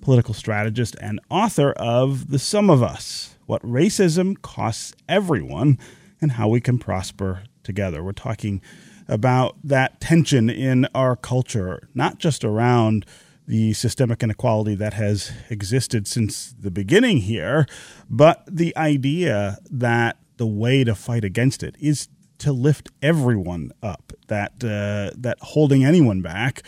political 0.00 0.34
strategist, 0.34 0.96
and 1.00 1.20
author 1.30 1.70
of 1.74 2.30
The 2.30 2.40
Sum 2.40 2.68
of 2.68 2.82
Us 2.82 3.36
What 3.46 3.62
Racism 3.62 4.42
Costs 4.42 4.92
Everyone 5.08 5.78
and 6.20 6.32
How 6.32 6.48
We 6.48 6.60
Can 6.60 6.80
Prosper 6.80 7.44
Together. 7.62 8.02
We're 8.02 8.10
talking 8.10 8.60
about 9.06 9.54
that 9.62 10.00
tension 10.00 10.50
in 10.50 10.88
our 10.96 11.14
culture, 11.14 11.88
not 11.94 12.18
just 12.18 12.44
around 12.44 13.06
the 13.48 13.72
systemic 13.72 14.22
inequality 14.22 14.74
that 14.74 14.92
has 14.92 15.32
existed 15.48 16.06
since 16.06 16.54
the 16.60 16.70
beginning 16.70 17.16
here, 17.16 17.66
but 18.10 18.44
the 18.46 18.76
idea 18.76 19.56
that 19.70 20.18
the 20.36 20.46
way 20.46 20.84
to 20.84 20.94
fight 20.94 21.24
against 21.24 21.62
it 21.62 21.74
is 21.80 22.08
to 22.36 22.52
lift 22.52 22.90
everyone 23.00 23.72
up. 23.82 24.12
That 24.26 24.52
uh, 24.62 25.16
that 25.18 25.38
holding 25.40 25.82
anyone 25.82 26.20
back 26.20 26.62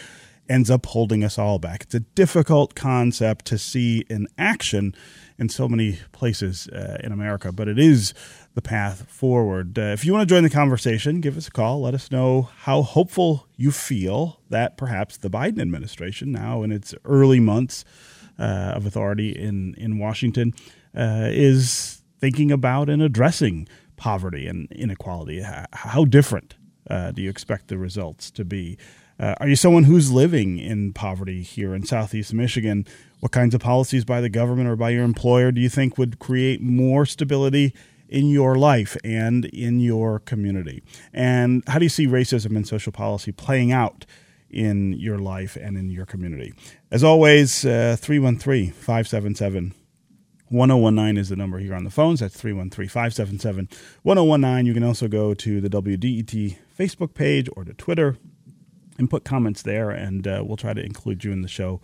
ends 0.48 0.70
up 0.70 0.86
holding 0.86 1.22
us 1.22 1.38
all 1.38 1.58
back. 1.58 1.82
It's 1.82 1.94
a 1.94 2.00
difficult 2.00 2.74
concept 2.74 3.44
to 3.46 3.58
see 3.58 4.04
in 4.08 4.26
action 4.38 4.94
in 5.38 5.50
so 5.50 5.68
many 5.68 5.98
places 6.12 6.66
uh, 6.68 6.96
in 7.04 7.12
America, 7.12 7.52
but 7.52 7.68
it 7.68 7.78
is 7.78 8.14
the 8.54 8.62
path 8.62 9.08
forward. 9.08 9.78
Uh, 9.78 9.82
if 9.82 10.04
you 10.04 10.12
want 10.12 10.28
to 10.28 10.34
join 10.34 10.42
the 10.42 10.50
conversation, 10.50 11.20
give 11.20 11.36
us 11.36 11.48
a 11.48 11.50
call. 11.50 11.82
Let 11.82 11.94
us 11.94 12.10
know 12.10 12.50
how 12.60 12.82
hopeful 12.82 13.46
you 13.56 13.70
feel 13.70 14.40
that 14.50 14.76
perhaps 14.76 15.16
the 15.16 15.30
Biden 15.30 15.60
administration, 15.60 16.32
now 16.32 16.62
in 16.62 16.72
its 16.72 16.94
early 17.04 17.40
months 17.40 17.84
uh, 18.38 18.72
of 18.74 18.86
authority 18.86 19.30
in, 19.30 19.74
in 19.76 19.98
Washington, 19.98 20.52
uh, 20.96 21.28
is 21.30 22.02
thinking 22.18 22.50
about 22.50 22.88
and 22.88 23.00
addressing 23.00 23.68
poverty 23.96 24.46
and 24.46 24.70
inequality. 24.72 25.42
How 25.72 26.04
different 26.04 26.56
uh, 26.88 27.12
do 27.12 27.22
you 27.22 27.30
expect 27.30 27.68
the 27.68 27.78
results 27.78 28.30
to 28.32 28.44
be? 28.44 28.78
Uh, 29.18 29.34
are 29.38 29.48
you 29.48 29.56
someone 29.56 29.84
who's 29.84 30.10
living 30.10 30.58
in 30.58 30.92
poverty 30.94 31.42
here 31.42 31.74
in 31.74 31.84
Southeast 31.84 32.32
Michigan? 32.32 32.86
What 33.20 33.32
kinds 33.32 33.54
of 33.54 33.60
policies 33.60 34.04
by 34.04 34.22
the 34.22 34.30
government 34.30 34.68
or 34.68 34.76
by 34.76 34.90
your 34.90 35.04
employer 35.04 35.52
do 35.52 35.60
you 35.60 35.68
think 35.68 35.98
would 35.98 36.18
create 36.18 36.62
more 36.62 37.04
stability 37.04 37.74
in 38.10 38.28
your 38.28 38.56
life 38.56 38.96
and 39.02 39.46
in 39.46 39.80
your 39.80 40.18
community? 40.18 40.82
And 41.14 41.62
how 41.66 41.78
do 41.78 41.84
you 41.84 41.88
see 41.88 42.06
racism 42.06 42.56
and 42.56 42.68
social 42.68 42.92
policy 42.92 43.32
playing 43.32 43.72
out 43.72 44.04
in 44.50 44.92
your 44.94 45.18
life 45.18 45.56
and 45.56 45.78
in 45.78 45.88
your 45.88 46.04
community? 46.04 46.52
As 46.90 47.02
always, 47.02 47.64
uh, 47.64 47.96
313 47.98 48.72
577 48.72 49.74
1019 50.48 51.16
is 51.16 51.28
the 51.28 51.36
number 51.36 51.58
here 51.58 51.74
on 51.74 51.84
the 51.84 51.90
phones. 51.90 52.18
That's 52.18 52.36
313 52.36 52.88
577 52.88 53.68
1019. 54.02 54.66
You 54.66 54.74
can 54.74 54.82
also 54.82 55.06
go 55.06 55.32
to 55.32 55.60
the 55.60 55.70
WDET 55.70 56.56
Facebook 56.76 57.14
page 57.14 57.48
or 57.56 57.64
to 57.64 57.72
Twitter 57.72 58.16
and 58.98 59.08
put 59.08 59.24
comments 59.24 59.62
there, 59.62 59.90
and 59.90 60.26
uh, 60.26 60.42
we'll 60.44 60.56
try 60.56 60.74
to 60.74 60.84
include 60.84 61.24
you 61.24 61.30
in 61.30 61.42
the 61.42 61.48
show 61.48 61.80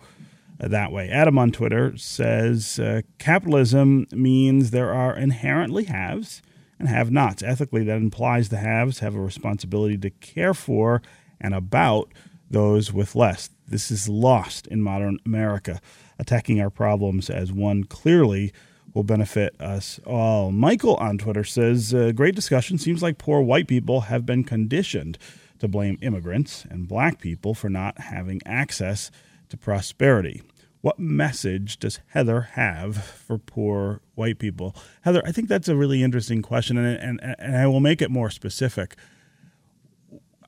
that 0.59 0.91
way. 0.91 1.09
Adam 1.09 1.37
on 1.37 1.51
Twitter 1.51 1.95
says 1.97 2.79
uh, 2.79 3.01
capitalism 3.19 4.07
means 4.11 4.71
there 4.71 4.93
are 4.93 5.15
inherently 5.15 5.85
haves 5.85 6.41
and 6.79 6.87
have 6.87 7.11
nots. 7.11 7.43
Ethically, 7.43 7.83
that 7.83 7.97
implies 7.97 8.49
the 8.49 8.57
haves 8.57 8.99
have 8.99 9.15
a 9.15 9.19
responsibility 9.19 9.97
to 9.97 10.09
care 10.09 10.53
for 10.53 11.01
and 11.39 11.53
about 11.53 12.13
those 12.49 12.93
with 12.93 13.15
less. 13.15 13.49
This 13.67 13.91
is 13.91 14.07
lost 14.07 14.67
in 14.67 14.81
modern 14.81 15.19
America. 15.25 15.81
Attacking 16.19 16.61
our 16.61 16.69
problems 16.69 17.29
as 17.29 17.51
one 17.51 17.83
clearly 17.83 18.53
will 18.93 19.03
benefit 19.03 19.59
us 19.61 19.99
all. 20.05 20.51
Michael 20.51 20.95
on 20.95 21.17
Twitter 21.17 21.43
says, 21.43 21.93
uh, 21.93 22.11
Great 22.15 22.35
discussion. 22.35 22.77
Seems 22.77 23.03
like 23.03 23.17
poor 23.17 23.41
white 23.41 23.67
people 23.67 24.01
have 24.01 24.25
been 24.25 24.43
conditioned 24.43 25.17
to 25.59 25.67
blame 25.67 25.97
immigrants 26.01 26.65
and 26.69 26.87
black 26.87 27.19
people 27.19 27.53
for 27.53 27.69
not 27.69 27.99
having 27.99 28.41
access 28.45 29.11
to 29.49 29.57
prosperity. 29.57 30.41
What 30.81 30.99
message 30.99 31.79
does 31.79 31.99
Heather 32.07 32.41
have 32.53 33.03
for 33.03 33.37
poor 33.37 34.01
white 34.15 34.39
people? 34.39 34.75
Heather, 35.01 35.21
I 35.25 35.31
think 35.31 35.49
that's 35.49 35.67
a 35.67 35.75
really 35.75 36.03
interesting 36.03 36.41
question, 36.41 36.77
and, 36.77 37.19
and, 37.21 37.35
and 37.39 37.57
I 37.57 37.67
will 37.67 37.79
make 37.79 38.01
it 38.01 38.11
more 38.11 38.29
specific. 38.29 38.95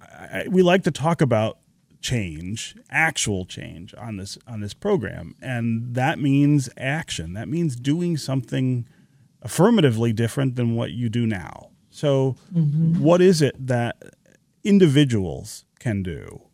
I, 0.01 0.45
we 0.49 0.61
like 0.61 0.83
to 0.83 0.91
talk 0.91 1.21
about 1.21 1.57
change, 2.01 2.75
actual 2.89 3.45
change 3.45 3.93
on 3.97 4.17
this 4.17 4.37
on 4.47 4.61
this 4.61 4.73
program, 4.73 5.35
and 5.41 5.95
that 5.95 6.19
means 6.19 6.69
action. 6.77 7.33
That 7.33 7.49
means 7.49 7.75
doing 7.75 8.17
something 8.17 8.87
affirmatively 9.41 10.13
different 10.13 10.55
than 10.55 10.75
what 10.75 10.91
you 10.91 11.09
do 11.09 11.25
now. 11.25 11.69
So, 11.89 12.35
mm-hmm. 12.53 13.01
what 13.01 13.21
is 13.21 13.41
it 13.41 13.55
that 13.67 13.97
individuals 14.63 15.65
can 15.79 16.03
do 16.03 16.48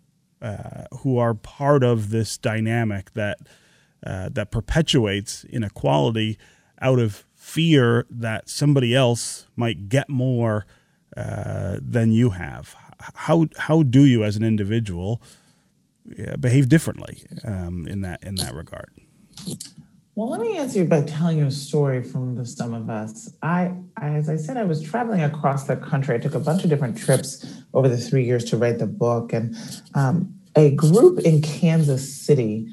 who 0.99 1.17
are 1.17 1.33
part 1.33 1.83
of 1.83 2.09
this 2.09 2.37
dynamic 2.37 3.13
that 3.13 3.39
uh, 4.05 4.29
that 4.29 4.51
perpetuates 4.51 5.45
inequality 5.45 6.37
out 6.79 6.99
of 6.99 7.25
fear 7.33 8.05
that 8.09 8.49
somebody 8.49 8.93
else 8.93 9.47
might 9.55 9.89
get 9.89 10.09
more 10.09 10.65
uh, 11.17 11.77
than 11.81 12.11
you 12.11 12.31
have. 12.31 12.75
How 13.13 13.47
how 13.57 13.83
do 13.83 14.05
you, 14.05 14.23
as 14.23 14.35
an 14.35 14.43
individual, 14.43 15.21
behave 16.39 16.69
differently 16.69 17.23
um, 17.43 17.87
in 17.87 18.01
that 18.01 18.23
in 18.23 18.35
that 18.35 18.53
regard? 18.53 18.91
Well, 20.17 20.29
let 20.29 20.39
me 20.39 20.57
answer 20.57 20.79
you 20.79 20.85
by 20.85 21.01
telling 21.01 21.39
you 21.39 21.47
a 21.47 21.51
story 21.51 22.01
from 22.01 22.35
the 22.35 22.45
Sum 22.45 22.73
of 22.73 22.89
Us. 22.89 23.33
I, 23.41 23.73
as 24.01 24.29
I 24.29 24.37
said, 24.37 24.55
I 24.55 24.63
was 24.63 24.81
traveling 24.81 25.21
across 25.21 25.65
the 25.65 25.75
country. 25.75 26.15
I 26.15 26.19
took 26.19 26.35
a 26.35 26.39
bunch 26.39 26.63
of 26.63 26.69
different 26.69 26.97
trips 26.97 27.45
over 27.73 27.89
the 27.89 27.97
three 27.97 28.23
years 28.23 28.45
to 28.45 28.57
write 28.57 28.79
the 28.79 28.87
book, 28.87 29.33
and 29.33 29.53
um, 29.93 30.33
a 30.55 30.71
group 30.71 31.19
in 31.19 31.41
Kansas 31.41 32.15
City 32.15 32.65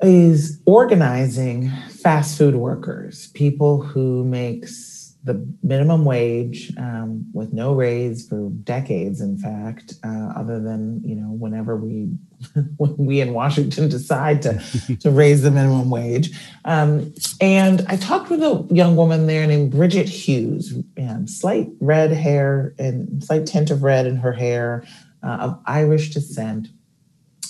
is 0.00 0.62
organizing 0.64 1.70
fast 1.90 2.38
food 2.38 2.54
workers, 2.54 3.26
people 3.34 3.82
who 3.82 4.24
makes 4.24 4.97
the 5.28 5.46
minimum 5.62 6.06
wage 6.06 6.72
um, 6.78 7.26
with 7.34 7.52
no 7.52 7.74
raise 7.74 8.26
for 8.26 8.48
decades, 8.48 9.20
in 9.20 9.36
fact, 9.36 9.92
uh, 10.02 10.32
other 10.34 10.58
than 10.58 11.02
you 11.04 11.14
know 11.14 11.28
whenever 11.28 11.76
we 11.76 12.08
when 12.78 12.96
we 12.96 13.20
in 13.20 13.34
Washington 13.34 13.90
decide 13.90 14.40
to 14.42 14.96
to 15.00 15.10
raise 15.10 15.42
the 15.42 15.50
minimum 15.50 15.90
wage. 15.90 16.36
Um, 16.64 17.14
and 17.42 17.84
I 17.88 17.96
talked 17.96 18.30
with 18.30 18.42
a 18.42 18.66
young 18.70 18.96
woman 18.96 19.26
there 19.26 19.46
named 19.46 19.70
Bridget 19.70 20.08
Hughes, 20.08 20.74
and 20.96 21.28
slight 21.28 21.68
red 21.78 22.10
hair 22.10 22.74
and 22.78 23.22
slight 23.22 23.46
tint 23.46 23.70
of 23.70 23.82
red 23.82 24.06
in 24.06 24.16
her 24.16 24.32
hair, 24.32 24.84
uh, 25.22 25.36
of 25.40 25.60
Irish 25.66 26.10
descent. 26.10 26.68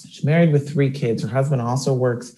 She's 0.09 0.25
married 0.25 0.53
with 0.53 0.69
three 0.69 0.91
kids. 0.91 1.23
Her 1.23 1.29
husband 1.29 1.63
also 1.63 1.95
works 1.95 2.35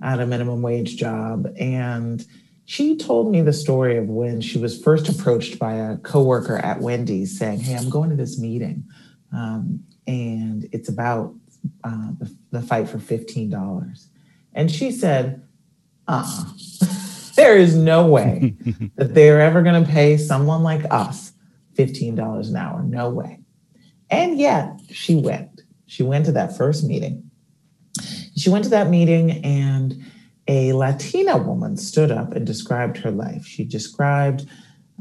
at 0.00 0.20
a 0.20 0.26
minimum 0.26 0.62
wage 0.62 0.96
job, 0.96 1.52
and 1.58 2.24
She 2.66 2.96
told 2.96 3.30
me 3.30 3.42
the 3.42 3.52
story 3.52 3.98
of 3.98 4.08
when 4.08 4.40
she 4.40 4.58
was 4.58 4.80
first 4.80 5.08
approached 5.08 5.58
by 5.58 5.74
a 5.74 5.98
coworker 5.98 6.56
at 6.56 6.80
Wendy's 6.80 7.38
saying, 7.38 7.60
Hey, 7.60 7.76
I'm 7.76 7.90
going 7.90 8.10
to 8.10 8.16
this 8.16 8.38
meeting. 8.38 8.84
Um, 9.32 9.84
and 10.06 10.68
it's 10.72 10.88
about 10.88 11.34
uh, 11.82 12.12
the, 12.18 12.36
the, 12.50 12.62
fight 12.62 12.88
for 12.88 12.98
$15. 12.98 14.06
And 14.54 14.70
she 14.70 14.90
said, 14.90 15.46
uh 16.06 16.44
there 17.36 17.56
is 17.56 17.76
no 17.76 18.06
way 18.06 18.54
that 18.96 19.14
they're 19.14 19.40
ever 19.40 19.62
going 19.62 19.84
to 19.84 19.90
pay 19.90 20.16
someone 20.16 20.62
like 20.62 20.84
us 20.90 21.32
$15 21.74 22.48
an 22.48 22.56
hour. 22.56 22.82
No 22.82 23.10
way. 23.10 23.40
And 24.10 24.38
yet 24.38 24.80
she 24.90 25.16
went. 25.16 25.62
She 25.86 26.02
went 26.02 26.26
to 26.26 26.32
that 26.32 26.56
first 26.56 26.84
meeting. 26.84 27.30
She 28.36 28.50
went 28.50 28.64
to 28.64 28.70
that 28.70 28.90
meeting 28.90 29.44
and 29.44 30.04
a 30.46 30.72
Latina 30.72 31.38
woman 31.38 31.76
stood 31.76 32.10
up 32.10 32.32
and 32.32 32.46
described 32.46 32.98
her 32.98 33.10
life. 33.10 33.46
She 33.46 33.64
described 33.64 34.46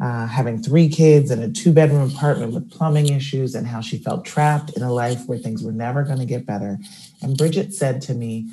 uh, 0.01 0.25
having 0.25 0.61
three 0.61 0.89
kids 0.89 1.29
in 1.29 1.41
a 1.41 1.51
two 1.51 1.71
bedroom 1.71 2.09
apartment 2.09 2.53
with 2.53 2.71
plumbing 2.71 3.09
issues 3.09 3.53
and 3.53 3.67
how 3.67 3.81
she 3.81 3.97
felt 3.97 4.25
trapped 4.25 4.71
in 4.75 4.81
a 4.81 4.91
life 4.91 5.27
where 5.27 5.37
things 5.37 5.61
were 5.61 5.71
never 5.71 6.03
going 6.03 6.19
to 6.19 6.25
get 6.25 6.45
better. 6.45 6.79
And 7.21 7.37
Bridget 7.37 7.73
said 7.73 8.01
to 8.03 8.13
me, 8.13 8.49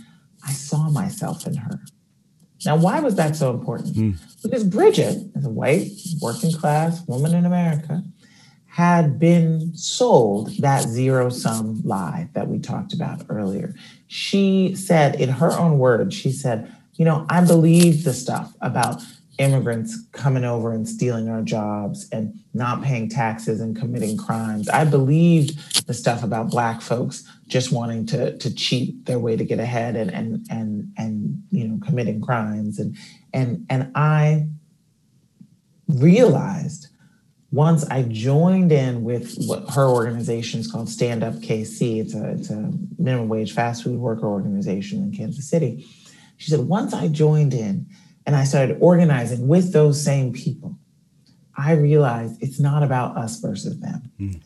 I 0.47 0.53
saw 0.53 0.91
myself 0.91 1.47
in 1.47 1.55
her. 1.55 1.81
Now, 2.67 2.77
why 2.77 3.01
was 3.01 3.15
that 3.15 3.37
so 3.37 3.51
important? 3.51 3.97
Mm. 3.97 4.19
Because 4.43 4.65
Bridget, 4.65 5.31
as 5.35 5.47
a 5.47 5.51
white 5.51 5.91
working 6.21 6.53
class 6.53 7.07
woman 7.07 7.35
in 7.35 7.47
America, 7.47 8.03
had 8.67 9.19
been 9.19 9.75
sold 9.75 10.57
that 10.59 10.83
zero 10.83 11.29
sum 11.31 11.81
lie 11.85 12.29
that 12.35 12.49
we 12.49 12.59
talked 12.59 12.93
about 12.93 13.23
earlier. 13.29 13.75
She 14.07 14.75
said, 14.75 15.19
in 15.21 15.29
her 15.29 15.53
own 15.53 15.79
words, 15.79 16.15
she 16.15 16.31
said, 16.31 16.75
You 17.01 17.07
know, 17.07 17.25
I 17.31 17.43
believe 17.43 18.05
the 18.05 18.13
stuff 18.13 18.55
about 18.61 19.01
immigrants 19.39 19.99
coming 20.13 20.45
over 20.45 20.71
and 20.71 20.87
stealing 20.87 21.31
our 21.31 21.41
jobs 21.41 22.07
and 22.13 22.39
not 22.53 22.83
paying 22.83 23.09
taxes 23.09 23.59
and 23.63 23.75
committing 23.75 24.19
crimes. 24.19 24.69
I 24.69 24.85
believed 24.85 25.87
the 25.87 25.95
stuff 25.95 26.23
about 26.23 26.51
black 26.51 26.83
folks 26.83 27.25
just 27.47 27.73
wanting 27.73 28.05
to 28.09 28.37
to 28.37 28.55
cheat 28.55 29.07
their 29.07 29.19
way 29.19 29.35
to 29.35 29.45
get 29.45 29.59
ahead 29.59 29.97
and 29.97 30.11
and 30.11 30.47
and 30.51 30.93
and 30.99 31.43
you 31.51 31.67
know 31.67 31.81
committing 31.83 32.21
crimes 32.21 32.79
and 32.79 32.95
and 33.33 33.65
and 33.71 33.91
I 33.95 34.49
realized 35.89 36.89
once 37.51 37.85
I 37.87 38.03
joined 38.03 38.73
in 38.73 39.05
with 39.05 39.37
what 39.47 39.71
her 39.71 39.89
organization 39.89 40.61
is 40.61 40.71
called 40.71 40.89
Stand 40.89 41.25
Up 41.25 41.35
KC, 41.35 42.01
it's 42.01 42.15
a, 42.15 42.31
it's 42.33 42.51
a 42.51 42.73
minimum 42.99 43.29
wage 43.29 43.55
fast 43.55 43.83
food 43.83 43.99
worker 43.99 44.27
organization 44.27 45.03
in 45.03 45.13
Kansas 45.13 45.49
City. 45.49 45.87
She 46.41 46.51
said, 46.51 46.61
once 46.61 46.95
I 46.95 47.09
joined 47.09 47.53
in 47.53 47.87
and 48.25 48.35
I 48.35 48.45
started 48.45 48.79
organizing 48.81 49.47
with 49.47 49.75
those 49.75 50.03
same 50.03 50.33
people, 50.33 50.79
I 51.55 51.73
realized 51.73 52.43
it's 52.43 52.59
not 52.59 52.83
about 52.83 53.15
us 53.19 53.39
versus 53.41 53.79
them. 53.79 54.11
Mm. 54.19 54.41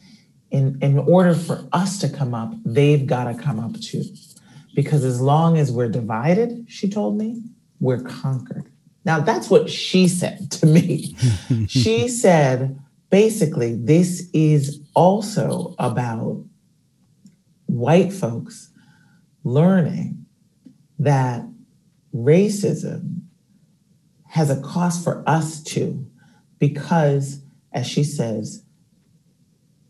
In, 0.50 0.78
in 0.83 0.98
order 0.98 1.37
for 1.37 1.68
us 1.72 2.00
to 2.00 2.09
come 2.09 2.35
up, 2.35 2.52
they've 2.64 3.07
got 3.07 3.24
to 3.24 3.40
come 3.40 3.61
up 3.61 3.80
too. 3.80 4.02
Because 4.74 5.04
as 5.04 5.20
long 5.20 5.57
as 5.57 5.70
we're 5.70 5.88
divided, 5.88 6.66
she 6.68 6.90
told 6.90 7.16
me, 7.16 7.40
we're 7.78 8.02
conquered. 8.02 8.68
Now, 9.04 9.20
that's 9.20 9.48
what 9.48 9.70
she 9.70 10.09
said 10.09 10.50
to 10.50 10.66
me. 10.66 11.14
she 11.68 12.09
said, 12.09 12.76
basically, 13.09 13.76
this 13.76 14.28
is 14.33 14.80
also 14.94 15.76
about 15.78 16.44
white 17.66 18.12
folks 18.12 18.72
learning 19.44 20.26
that 20.98 21.44
racism 22.14 23.22
has 24.29 24.50
a 24.50 24.61
cost 24.61 25.03
for 25.03 25.22
us 25.29 25.62
too, 25.62 26.07
because, 26.59 27.40
as 27.72 27.87
she 27.87 28.05
says, 28.05 28.64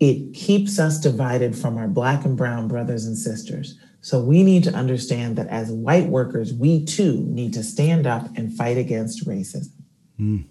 it 0.01 0.35
keeps 0.35 0.79
us 0.79 0.99
divided 0.99 1.57
from 1.57 1.77
our 1.77 1.89
Black 1.89 2.25
and 2.25 2.37
Brown 2.37 2.69
brothers 2.69 3.07
and 3.07 3.17
sisters. 3.17 3.79
So 4.01 4.21
we 4.21 4.43
need 4.43 4.65
to 4.65 4.75
understand 4.75 5.37
that 5.37 5.47
as 5.49 5.71
white 5.71 6.09
workers, 6.09 6.53
we 6.53 6.85
too 6.85 7.25
need 7.27 7.55
to 7.55 7.63
stand 7.63 8.07
up 8.07 8.29
and 8.37 8.53
fight 8.53 8.77
against 8.77 9.27
racism. 9.27 9.73
Mm. 10.21 10.45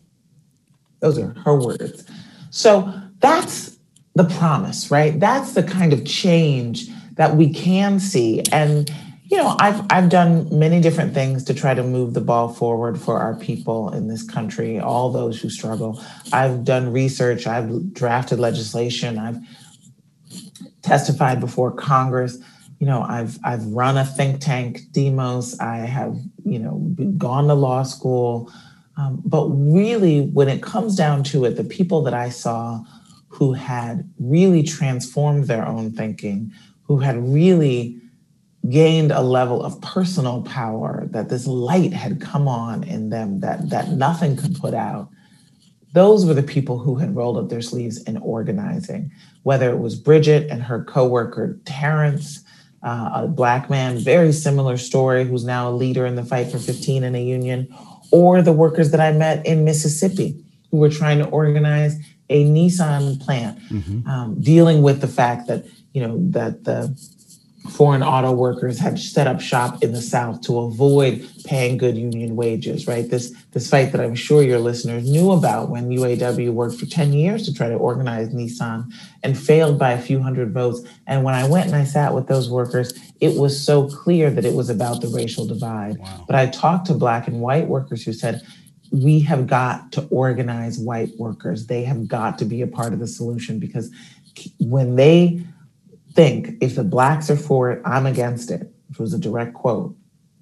Those 1.01 1.19
are 1.19 1.35
her 1.43 1.59
words. 1.59 2.03
So 2.49 2.91
that's 3.19 3.77
the 4.15 4.23
promise, 4.23 4.89
right? 4.89 5.19
That's 5.19 5.53
the 5.53 5.63
kind 5.63 5.93
of 5.93 6.05
change 6.05 6.87
that 7.15 7.35
we 7.35 7.53
can 7.53 7.99
see. 7.99 8.41
And 8.51 8.91
you 9.33 9.39
know, 9.39 9.55
I've 9.59 9.81
I've 9.89 10.09
done 10.09 10.47
many 10.51 10.79
different 10.79 11.15
things 11.15 11.43
to 11.45 11.55
try 11.55 11.73
to 11.73 11.81
move 11.81 12.13
the 12.13 12.21
ball 12.21 12.49
forward 12.49 13.01
for 13.01 13.17
our 13.17 13.33
people 13.33 13.91
in 13.91 14.07
this 14.07 14.21
country, 14.21 14.79
all 14.79 15.11
those 15.11 15.41
who 15.41 15.49
struggle. 15.49 15.99
I've 16.31 16.63
done 16.63 16.93
research, 16.93 17.47
I've 17.47 17.95
drafted 17.95 18.39
legislation, 18.39 19.17
I've 19.17 19.39
testified 20.83 21.39
before 21.39 21.71
Congress. 21.71 22.37
You 22.79 22.85
know, 22.85 23.01
I've 23.01 23.39
I've 23.43 23.65
run 23.65 23.97
a 23.97 24.05
think 24.05 24.39
tank, 24.39 24.81
Demos. 24.91 25.59
I 25.59 25.77
have, 25.77 26.15
you 26.45 26.59
know, 26.59 26.77
gone 27.17 27.47
to 27.47 27.55
law 27.55 27.81
school. 27.81 28.53
Um, 28.97 29.19
but 29.25 29.47
really, 29.47 30.27
when 30.27 30.47
it 30.47 30.61
comes 30.61 30.95
down 30.95 31.23
to 31.23 31.45
it, 31.45 31.55
the 31.55 31.63
people 31.63 32.03
that 32.03 32.13
I 32.13 32.29
saw 32.29 32.83
who 33.29 33.53
had 33.53 34.07
really 34.19 34.61
transformed 34.61 35.45
their 35.45 35.65
own 35.65 35.91
thinking, 35.91 36.51
who 36.83 36.99
had 36.99 37.17
really 37.17 37.99
gained 38.69 39.11
a 39.11 39.21
level 39.21 39.61
of 39.63 39.79
personal 39.81 40.41
power, 40.43 41.05
that 41.11 41.29
this 41.29 41.45
light 41.45 41.93
had 41.93 42.21
come 42.21 42.47
on 42.47 42.83
in 42.83 43.09
them 43.09 43.41
that, 43.41 43.69
that 43.69 43.89
nothing 43.89 44.37
could 44.37 44.55
put 44.55 44.73
out, 44.73 45.09
those 45.93 46.25
were 46.25 46.33
the 46.33 46.43
people 46.43 46.79
who 46.79 46.95
had 46.95 47.15
rolled 47.15 47.37
up 47.37 47.49
their 47.49 47.61
sleeves 47.61 48.01
in 48.03 48.17
organizing, 48.17 49.11
whether 49.43 49.69
it 49.69 49.77
was 49.77 49.95
Bridget 49.95 50.49
and 50.49 50.63
her 50.63 50.83
coworker 50.83 51.59
Terrence, 51.65 52.43
uh, 52.81 53.11
a 53.13 53.27
black 53.27 53.69
man, 53.69 53.99
very 53.99 54.31
similar 54.31 54.77
story, 54.77 55.23
who's 55.23 55.45
now 55.45 55.69
a 55.69 55.71
leader 55.71 56.05
in 56.05 56.15
the 56.15 56.25
fight 56.25 56.51
for 56.51 56.57
15 56.57 57.03
in 57.03 57.15
a 57.15 57.23
union, 57.23 57.67
or 58.11 58.41
the 58.41 58.53
workers 58.53 58.91
that 58.91 58.99
I 58.99 59.11
met 59.11 59.45
in 59.45 59.65
Mississippi 59.65 60.43
who 60.71 60.77
were 60.77 60.89
trying 60.89 61.19
to 61.19 61.29
organize 61.29 61.97
a 62.29 62.45
Nissan 62.45 63.23
plant, 63.23 63.59
mm-hmm. 63.69 64.07
um, 64.09 64.41
dealing 64.41 64.81
with 64.81 65.01
the 65.01 65.07
fact 65.07 65.47
that 65.47 65.65
you 65.93 66.01
know 66.01 66.17
that 66.31 66.63
the 66.63 66.97
foreign 67.69 68.03
auto 68.03 68.31
workers 68.31 68.77
had 68.77 68.99
set 68.99 69.25
up 69.25 69.39
shop 69.39 69.83
in 69.83 69.93
the 69.93 70.01
South 70.01 70.41
to 70.41 70.59
avoid 70.59 71.25
paying 71.45 71.77
good 71.77 71.97
union 71.97 72.35
wages, 72.35 72.87
right? 72.87 73.09
This 73.09 73.33
this 73.51 73.69
fight 73.69 73.91
that 73.91 74.01
I'm 74.01 74.15
sure 74.15 74.43
your 74.43 74.59
listeners 74.59 75.09
knew 75.09 75.31
about 75.31 75.69
when 75.69 75.89
UAW 75.89 76.51
worked 76.51 76.75
for 76.75 76.85
10 76.85 77.13
years 77.13 77.45
to 77.45 77.53
try 77.53 77.69
to 77.69 77.75
organize 77.75 78.29
Nissan 78.29 78.91
and 79.23 79.37
failed 79.37 79.79
by 79.79 79.91
a 79.91 80.01
few 80.01 80.21
hundred 80.21 80.53
votes. 80.53 80.81
And 81.07 81.23
when 81.23 81.35
I 81.35 81.47
went 81.47 81.67
and 81.67 81.75
I 81.75 81.85
sat 81.85 82.13
with 82.13 82.27
those 82.27 82.49
workers, 82.49 82.93
it 83.21 83.39
was 83.39 83.59
so 83.63 83.87
clear 83.87 84.29
that 84.29 84.45
it 84.45 84.53
was 84.53 84.69
about 84.69 85.01
the 85.01 85.07
racial 85.07 85.45
divide. 85.45 85.99
Wow. 85.99 86.25
But 86.27 86.35
I 86.35 86.47
talked 86.47 86.87
to 86.87 86.93
black 86.93 87.27
and 87.27 87.39
white 87.39 87.67
workers 87.67 88.03
who 88.03 88.11
said, 88.11 88.41
we 88.91 89.19
have 89.21 89.47
got 89.47 89.91
to 89.93 90.05
organize 90.11 90.77
white 90.77 91.09
workers. 91.17 91.67
They 91.67 91.83
have 91.83 92.07
got 92.07 92.37
to 92.39 92.45
be 92.45 92.61
a 92.61 92.67
part 92.67 92.93
of 92.93 92.99
the 92.99 93.07
solution 93.07 93.57
because 93.57 93.89
when 94.59 94.95
they 94.95 95.43
think 96.13 96.57
if 96.61 96.75
the 96.75 96.83
blacks 96.83 97.29
are 97.29 97.35
for 97.35 97.71
it, 97.71 97.81
I'm 97.85 98.05
against 98.05 98.51
it, 98.51 98.71
which 98.89 98.99
was 98.99 99.13
a 99.13 99.19
direct 99.19 99.53
quote. 99.53 99.95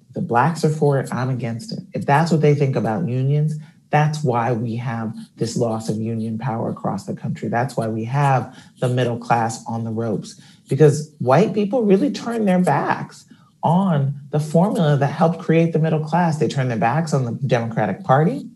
If 0.08 0.14
the 0.14 0.20
blacks 0.22 0.64
are 0.64 0.70
for 0.70 1.00
it, 1.00 1.12
I'm 1.12 1.30
against 1.30 1.72
it. 1.72 1.80
If 1.94 2.06
that's 2.06 2.30
what 2.30 2.40
they 2.40 2.54
think 2.54 2.76
about 2.76 3.08
unions, 3.08 3.56
that's 3.90 4.24
why 4.24 4.52
we 4.52 4.76
have 4.76 5.14
this 5.36 5.56
loss 5.56 5.90
of 5.90 5.98
union 5.98 6.38
power 6.38 6.70
across 6.70 7.04
the 7.04 7.14
country. 7.14 7.48
That's 7.48 7.76
why 7.76 7.88
we 7.88 8.04
have 8.04 8.56
the 8.80 8.88
middle 8.88 9.18
class 9.18 9.62
on 9.66 9.84
the 9.84 9.90
ropes 9.90 10.40
because 10.68 11.14
white 11.18 11.52
people 11.52 11.82
really 11.82 12.10
turn 12.10 12.46
their 12.46 12.58
backs 12.58 13.26
on 13.62 14.18
the 14.30 14.40
formula 14.40 14.96
that 14.96 15.06
helped 15.08 15.38
create 15.38 15.74
the 15.74 15.78
middle 15.78 16.00
class. 16.00 16.38
They 16.38 16.48
turned 16.48 16.70
their 16.70 16.78
backs 16.78 17.12
on 17.12 17.26
the 17.26 17.32
Democratic 17.46 18.02
Party. 18.02 18.48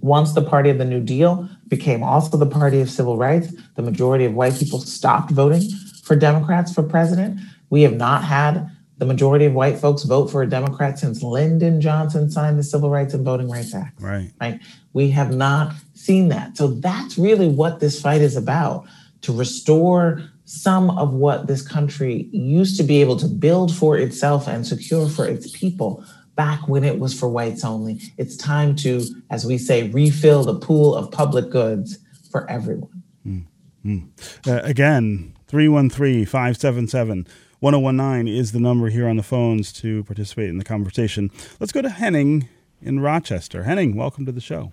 Once 0.00 0.32
the 0.32 0.42
party 0.42 0.70
of 0.70 0.78
the 0.78 0.84
New 0.86 1.00
Deal 1.00 1.48
became 1.68 2.02
also 2.02 2.38
the 2.38 2.46
party 2.46 2.80
of 2.80 2.90
civil 2.90 3.18
rights, 3.18 3.52
the 3.76 3.82
majority 3.82 4.24
of 4.24 4.32
white 4.32 4.54
people 4.54 4.80
stopped 4.80 5.30
voting 5.30 5.62
for 6.02 6.14
Democrats 6.14 6.72
for 6.72 6.82
president. 6.82 7.40
We 7.70 7.82
have 7.82 7.96
not 7.96 8.24
had 8.24 8.70
the 8.98 9.06
majority 9.06 9.46
of 9.46 9.54
white 9.54 9.78
folks 9.78 10.04
vote 10.04 10.30
for 10.30 10.42
a 10.42 10.48
Democrat 10.48 10.98
since 10.98 11.22
Lyndon 11.22 11.80
Johnson 11.80 12.30
signed 12.30 12.58
the 12.58 12.62
Civil 12.62 12.90
Rights 12.90 13.14
and 13.14 13.24
Voting 13.24 13.48
Rights 13.50 13.74
Act. 13.74 14.00
Right. 14.00 14.30
Right. 14.40 14.60
We 14.92 15.10
have 15.10 15.34
not 15.34 15.74
seen 15.94 16.28
that. 16.28 16.56
So 16.56 16.68
that's 16.68 17.16
really 17.16 17.48
what 17.48 17.80
this 17.80 18.00
fight 18.00 18.20
is 18.20 18.36
about 18.36 18.86
to 19.22 19.32
restore 19.32 20.22
some 20.44 20.90
of 20.90 21.14
what 21.14 21.46
this 21.46 21.66
country 21.66 22.28
used 22.32 22.76
to 22.76 22.82
be 22.82 23.00
able 23.00 23.16
to 23.16 23.26
build 23.26 23.74
for 23.74 23.96
itself 23.96 24.46
and 24.46 24.66
secure 24.66 25.08
for 25.08 25.26
its 25.26 25.50
people 25.50 26.04
back 26.34 26.68
when 26.68 26.84
it 26.84 26.98
was 26.98 27.18
for 27.18 27.28
whites 27.28 27.64
only. 27.64 28.00
It's 28.18 28.36
time 28.36 28.76
to, 28.76 29.02
as 29.30 29.46
we 29.46 29.58
say, 29.58 29.88
refill 29.90 30.44
the 30.44 30.58
pool 30.58 30.94
of 30.94 31.10
public 31.10 31.50
goods 31.50 31.98
for 32.30 32.48
everyone. 32.50 33.02
Hmm. 33.22 33.40
Mm-hmm. 33.84 34.50
Uh, 34.50 34.60
again, 34.62 35.34
313 35.48 36.24
577 36.26 37.26
1019 37.60 38.26
is 38.34 38.50
the 38.50 38.58
number 38.58 38.88
here 38.88 39.08
on 39.08 39.16
the 39.16 39.22
phones 39.22 39.72
to 39.72 40.02
participate 40.04 40.48
in 40.48 40.58
the 40.58 40.64
conversation. 40.64 41.30
Let's 41.60 41.70
go 41.70 41.80
to 41.80 41.90
Henning 41.90 42.48
in 42.80 42.98
Rochester. 42.98 43.62
Henning, 43.62 43.94
welcome 43.94 44.26
to 44.26 44.32
the 44.32 44.40
show. 44.40 44.72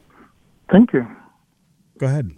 Thank 0.71 0.93
you. 0.93 1.05
Go 1.99 2.07
ahead. 2.07 2.31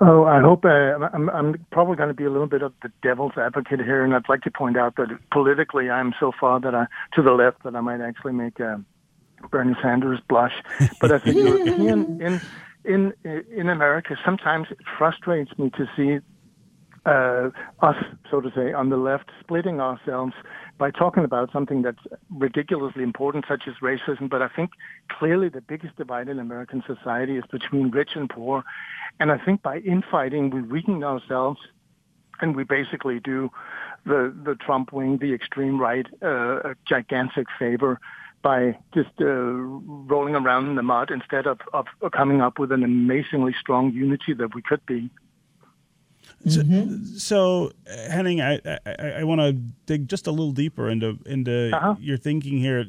Oh, 0.00 0.24
I 0.24 0.40
hope 0.40 0.64
uh, 0.64 0.68
I'm, 1.12 1.28
I'm 1.30 1.66
probably 1.70 1.96
going 1.96 2.08
to 2.08 2.14
be 2.14 2.24
a 2.24 2.30
little 2.30 2.46
bit 2.46 2.62
of 2.62 2.72
the 2.82 2.90
devil's 3.02 3.32
advocate 3.36 3.80
here, 3.80 4.04
and 4.04 4.14
I'd 4.14 4.28
like 4.28 4.42
to 4.42 4.50
point 4.50 4.76
out 4.76 4.96
that 4.96 5.08
politically 5.30 5.90
I'm 5.90 6.12
so 6.18 6.32
far 6.38 6.60
that 6.60 6.74
I 6.74 6.86
to 7.14 7.22
the 7.22 7.32
left 7.32 7.62
that 7.64 7.76
I 7.76 7.80
might 7.80 8.00
actually 8.00 8.32
make 8.32 8.60
uh, 8.60 8.78
Bernie 9.50 9.76
Sanders 9.82 10.20
blush. 10.28 10.54
But 11.00 11.12
as 11.12 11.24
a 11.24 11.32
European 11.34 12.20
in 12.20 12.40
in 12.84 13.12
in 13.24 13.68
America, 13.68 14.16
sometimes 14.24 14.68
it 14.70 14.78
frustrates 14.98 15.56
me 15.58 15.70
to 15.70 15.86
see 15.96 16.18
uh, 17.04 17.50
us, 17.80 17.96
so 18.30 18.40
to 18.40 18.50
say, 18.54 18.72
on 18.72 18.88
the 18.90 18.96
left, 18.96 19.30
splitting 19.40 19.80
ourselves 19.80 20.34
by 20.78 20.90
talking 20.90 21.24
about 21.24 21.50
something 21.52 21.82
that's 21.82 21.98
ridiculously 22.30 23.02
important, 23.02 23.44
such 23.48 23.64
as 23.66 23.74
racism. 23.82 24.30
But 24.30 24.42
I 24.42 24.48
think 24.48 24.70
clearly 25.08 25.48
the 25.48 25.60
biggest 25.60 25.96
divide 25.96 26.28
in 26.28 26.38
American 26.38 26.82
society 26.86 27.36
is 27.36 27.44
between 27.50 27.90
rich 27.90 28.10
and 28.14 28.30
poor. 28.30 28.62
And 29.18 29.32
I 29.32 29.38
think 29.38 29.62
by 29.62 29.78
infighting, 29.78 30.50
we 30.50 30.62
weaken 30.62 31.02
ourselves 31.02 31.60
and 32.40 32.56
we 32.56 32.64
basically 32.64 33.20
do 33.20 33.50
the, 34.04 34.34
the 34.44 34.54
Trump 34.54 34.92
wing, 34.92 35.18
the 35.18 35.32
extreme 35.32 35.80
right, 35.80 36.06
uh, 36.22 36.70
a 36.70 36.74
gigantic 36.86 37.46
favor 37.58 38.00
by 38.42 38.76
just 38.94 39.10
uh, 39.20 39.24
rolling 39.24 40.34
around 40.34 40.68
in 40.68 40.76
the 40.76 40.82
mud 40.82 41.10
instead 41.10 41.46
of, 41.46 41.60
of 41.72 41.86
coming 42.12 42.40
up 42.40 42.58
with 42.58 42.72
an 42.72 42.82
amazingly 42.82 43.54
strong 43.58 43.92
unity 43.92 44.34
that 44.34 44.54
we 44.54 44.62
could 44.62 44.84
be. 44.86 45.10
Mm-hmm. 46.46 47.04
So, 47.04 47.18
so, 47.18 47.72
Henning, 48.10 48.40
I 48.40 48.60
I, 48.84 49.20
I 49.20 49.24
want 49.24 49.40
to 49.40 49.52
dig 49.86 50.08
just 50.08 50.26
a 50.26 50.30
little 50.30 50.52
deeper 50.52 50.88
into 50.88 51.18
into 51.26 51.70
uh-huh. 51.74 51.96
your 52.00 52.16
thinking 52.16 52.58
here. 52.58 52.86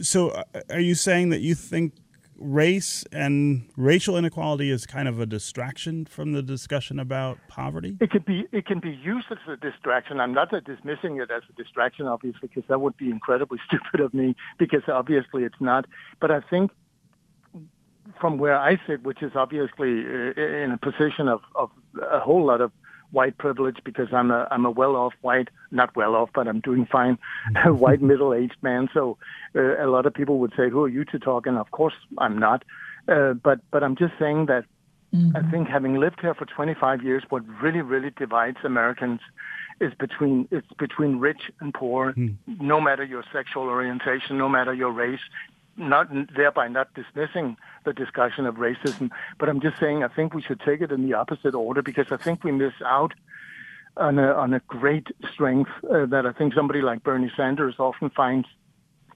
So, 0.00 0.30
uh, 0.30 0.44
are 0.70 0.80
you 0.80 0.94
saying 0.94 1.30
that 1.30 1.40
you 1.40 1.54
think 1.54 1.94
race 2.38 3.04
and 3.12 3.68
racial 3.76 4.16
inequality 4.16 4.70
is 4.70 4.86
kind 4.86 5.08
of 5.08 5.20
a 5.20 5.26
distraction 5.26 6.04
from 6.04 6.32
the 6.32 6.42
discussion 6.42 6.98
about 6.98 7.38
poverty? 7.48 7.96
It 8.00 8.10
could 8.10 8.24
be. 8.24 8.44
It 8.52 8.66
can 8.66 8.80
be 8.80 8.90
used 8.90 9.26
as 9.30 9.38
a 9.48 9.56
distraction. 9.56 10.20
I'm 10.20 10.32
not 10.32 10.50
dismissing 10.50 11.20
it 11.20 11.30
as 11.30 11.42
a 11.48 11.52
distraction, 11.62 12.06
obviously, 12.06 12.48
because 12.48 12.64
that 12.68 12.80
would 12.80 12.96
be 12.96 13.10
incredibly 13.10 13.58
stupid 13.66 14.00
of 14.00 14.14
me. 14.14 14.36
Because 14.58 14.82
obviously 14.88 15.44
it's 15.44 15.60
not. 15.60 15.86
But 16.20 16.30
I 16.30 16.40
think 16.40 16.70
from 18.20 18.38
where 18.38 18.58
I 18.58 18.78
sit, 18.86 19.02
which 19.02 19.22
is 19.22 19.32
obviously 19.34 20.04
uh, 20.04 20.40
in 20.40 20.72
a 20.72 20.78
position 20.78 21.28
of, 21.28 21.40
of 21.54 21.70
a 22.10 22.20
whole 22.20 22.46
lot 22.46 22.60
of 22.60 22.72
white 23.10 23.38
privilege 23.38 23.78
because 23.84 24.08
I'm 24.12 24.30
a 24.30 24.46
I'm 24.50 24.64
a 24.64 24.70
well-off 24.70 25.14
white, 25.22 25.48
not 25.70 25.94
well-off, 25.96 26.30
but 26.34 26.46
I'm 26.48 26.60
doing 26.60 26.86
fine, 26.86 27.18
white 27.66 28.02
middle-aged 28.02 28.56
man. 28.62 28.88
So 28.92 29.18
uh, 29.54 29.84
a 29.84 29.88
lot 29.88 30.06
of 30.06 30.14
people 30.14 30.38
would 30.38 30.52
say, 30.56 30.68
"Who 30.68 30.84
are 30.84 30.88
you 30.88 31.04
to 31.06 31.18
talk?" 31.18 31.46
And 31.46 31.58
of 31.58 31.70
course, 31.70 31.94
I'm 32.18 32.38
not. 32.38 32.64
Uh, 33.08 33.32
but 33.34 33.60
but 33.70 33.82
I'm 33.82 33.96
just 33.96 34.12
saying 34.18 34.46
that 34.46 34.64
mm-hmm. 35.14 35.36
I 35.36 35.50
think 35.50 35.68
having 35.68 35.96
lived 35.96 36.20
here 36.20 36.34
for 36.34 36.44
25 36.44 37.02
years, 37.02 37.24
what 37.28 37.42
really 37.62 37.80
really 37.80 38.10
divides 38.10 38.58
Americans 38.64 39.20
is 39.80 39.92
between 39.94 40.48
it's 40.50 40.66
between 40.78 41.18
rich 41.18 41.50
and 41.60 41.72
poor, 41.72 42.12
mm. 42.12 42.34
no 42.60 42.80
matter 42.80 43.04
your 43.04 43.24
sexual 43.32 43.64
orientation, 43.64 44.36
no 44.36 44.48
matter 44.48 44.74
your 44.74 44.90
race, 44.92 45.20
not 45.78 46.08
thereby 46.34 46.68
not 46.68 46.92
dismissing 46.94 47.56
the 47.84 47.92
discussion 47.92 48.46
of 48.46 48.56
racism, 48.56 49.10
but 49.38 49.48
I'm 49.48 49.60
just 49.60 49.78
saying 49.78 50.02
I 50.02 50.08
think 50.08 50.34
we 50.34 50.42
should 50.42 50.60
take 50.60 50.80
it 50.80 50.92
in 50.92 51.06
the 51.06 51.14
opposite 51.14 51.54
order 51.54 51.82
because 51.82 52.06
I 52.10 52.16
think 52.16 52.44
we 52.44 52.52
miss 52.52 52.74
out 52.84 53.14
on 53.96 54.18
a, 54.18 54.32
on 54.32 54.54
a 54.54 54.60
great 54.60 55.08
strength 55.32 55.70
uh, 55.84 56.06
that 56.06 56.24
I 56.26 56.32
think 56.32 56.54
somebody 56.54 56.80
like 56.82 57.02
Bernie 57.02 57.32
Sanders 57.36 57.76
often 57.78 58.10
finds 58.10 58.46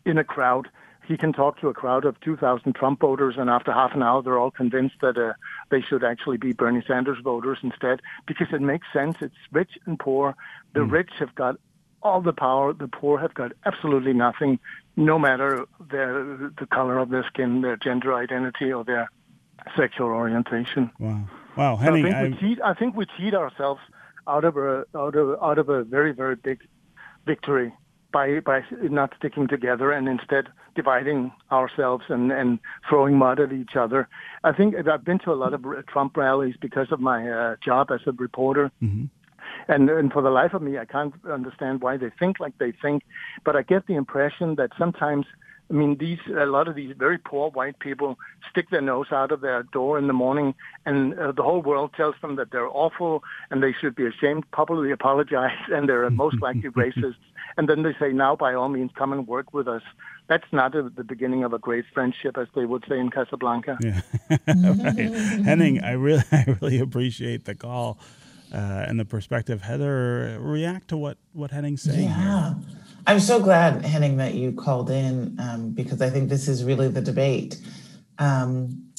in 0.04 0.18
a 0.18 0.24
crowd. 0.24 0.68
He 1.06 1.16
can 1.16 1.32
talk 1.32 1.60
to 1.60 1.68
a 1.68 1.74
crowd 1.74 2.04
of 2.04 2.18
2,000 2.20 2.74
Trump 2.74 3.00
voters, 3.00 3.34
and 3.36 3.50
after 3.50 3.72
half 3.72 3.94
an 3.94 4.02
hour, 4.02 4.22
they're 4.22 4.38
all 4.38 4.52
convinced 4.52 4.96
that 5.00 5.18
uh, 5.18 5.32
they 5.70 5.80
should 5.80 6.04
actually 6.04 6.36
be 6.36 6.52
Bernie 6.52 6.84
Sanders 6.86 7.18
voters 7.22 7.58
instead 7.62 8.00
because 8.26 8.48
it 8.52 8.60
makes 8.60 8.86
sense. 8.92 9.16
It's 9.20 9.34
rich 9.50 9.72
and 9.86 9.98
poor. 9.98 10.36
The 10.74 10.80
mm. 10.80 10.92
rich 10.92 11.10
have 11.18 11.34
got 11.34 11.56
all 12.02 12.20
the 12.20 12.32
power. 12.32 12.72
The 12.72 12.88
poor 12.88 13.18
have 13.18 13.34
got 13.34 13.52
absolutely 13.64 14.12
nothing, 14.12 14.58
no 14.96 15.18
matter 15.18 15.64
their 15.90 16.50
the 16.58 16.66
color 16.72 16.98
of 16.98 17.10
their 17.10 17.24
skin, 17.24 17.62
their 17.62 17.76
gender 17.76 18.14
identity, 18.14 18.72
or 18.72 18.84
their 18.84 19.10
sexual 19.76 20.08
orientation. 20.08 20.90
Wow, 20.98 21.28
wow, 21.56 21.76
Henning, 21.76 22.06
I 22.06 22.22
think, 22.22 22.40
we 22.40 22.48
cheat, 22.48 22.62
I 22.62 22.74
think 22.74 22.96
we 22.96 23.06
cheat 23.16 23.34
ourselves 23.34 23.80
out 24.26 24.44
of 24.44 24.56
a 24.56 24.84
out 24.94 25.16
of 25.16 25.42
out 25.42 25.58
of 25.58 25.68
a 25.68 25.84
very 25.84 26.12
very 26.12 26.36
big 26.36 26.60
victory 27.26 27.72
by 28.12 28.40
by 28.40 28.62
not 28.82 29.12
sticking 29.16 29.48
together 29.48 29.90
and 29.90 30.08
instead 30.08 30.48
dividing 30.74 31.32
ourselves 31.50 32.04
and 32.08 32.30
and 32.30 32.58
throwing 32.88 33.16
mud 33.16 33.40
at 33.40 33.52
each 33.52 33.76
other. 33.76 34.08
I 34.44 34.52
think 34.52 34.74
I've 34.76 35.04
been 35.04 35.18
to 35.20 35.32
a 35.32 35.34
lot 35.34 35.54
of 35.54 35.64
Trump 35.86 36.16
rallies 36.16 36.54
because 36.60 36.92
of 36.92 37.00
my 37.00 37.28
uh, 37.28 37.56
job 37.64 37.90
as 37.90 38.00
a 38.06 38.12
reporter. 38.12 38.70
Mm-hmm. 38.82 39.06
And, 39.68 39.88
and 39.88 40.12
for 40.12 40.22
the 40.22 40.30
life 40.30 40.54
of 40.54 40.62
me, 40.62 40.78
I 40.78 40.84
can't 40.84 41.14
understand 41.30 41.82
why 41.82 41.96
they 41.96 42.10
think 42.18 42.40
like 42.40 42.58
they 42.58 42.72
think. 42.72 43.02
But 43.44 43.56
I 43.56 43.62
get 43.62 43.86
the 43.86 43.94
impression 43.94 44.56
that 44.56 44.70
sometimes 44.78 45.26
I 45.72 45.74
mean, 45.74 45.96
these 45.96 46.18
a 46.28 46.44
lot 46.44 46.68
of 46.68 46.74
these 46.74 46.94
very 46.98 47.16
poor 47.16 47.50
white 47.50 47.78
people 47.78 48.18
stick 48.50 48.68
their 48.68 48.82
nose 48.82 49.06
out 49.10 49.32
of 49.32 49.40
their 49.40 49.62
door 49.62 49.98
in 49.98 50.06
the 50.06 50.12
morning, 50.12 50.54
and 50.84 51.18
uh, 51.18 51.32
the 51.32 51.42
whole 51.42 51.62
world 51.62 51.92
tells 51.96 52.14
them 52.20 52.36
that 52.36 52.50
they're 52.50 52.68
awful 52.68 53.22
and 53.50 53.62
they 53.62 53.72
should 53.72 53.94
be 53.94 54.06
ashamed, 54.06 54.50
publicly 54.50 54.90
apologize, 54.90 55.56
and 55.72 55.88
they're 55.88 56.08
most 56.24 56.42
likely 56.42 56.68
racists. 56.70 57.16
And 57.56 57.70
then 57.70 57.84
they 57.84 57.94
say, 57.98 58.12
"Now, 58.12 58.36
by 58.36 58.52
all 58.52 58.68
means, 58.68 58.90
come 58.94 59.14
and 59.14 59.26
work 59.26 59.54
with 59.54 59.66
us." 59.66 59.82
That's 60.28 60.44
not 60.52 60.74
a, 60.74 60.90
the 60.90 61.04
beginning 61.04 61.42
of 61.42 61.54
a 61.54 61.58
great 61.58 61.86
friendship, 61.94 62.36
as 62.36 62.48
they 62.54 62.66
would 62.66 62.84
say 62.86 62.98
in 62.98 63.08
Casablanca. 63.08 63.78
Yeah. 63.82 64.00
right. 64.46 65.12
Henning, 65.44 65.82
I 65.82 65.92
really, 65.92 66.24
I 66.32 66.44
really 66.60 66.80
appreciate 66.80 67.46
the 67.46 67.54
call 67.54 67.98
uh, 68.52 68.84
and 68.86 69.00
the 69.00 69.04
perspective. 69.04 69.62
Heather, 69.62 70.36
react 70.40 70.88
to 70.88 70.96
what 70.96 71.18
what 71.32 71.50
Henning's 71.50 71.82
saying. 71.82 72.04
Yeah, 72.04 72.54
here. 72.54 72.56
I'm 73.06 73.20
so 73.20 73.40
glad 73.40 73.84
Henning 73.84 74.18
that 74.18 74.34
you 74.34 74.52
called 74.52 74.90
in 74.90 75.36
um, 75.40 75.70
because 75.70 76.00
I 76.00 76.10
think 76.10 76.28
this 76.28 76.48
is 76.48 76.62
really 76.62 76.88
the 76.88 77.00
debate. 77.00 77.58
Um, 78.18 78.92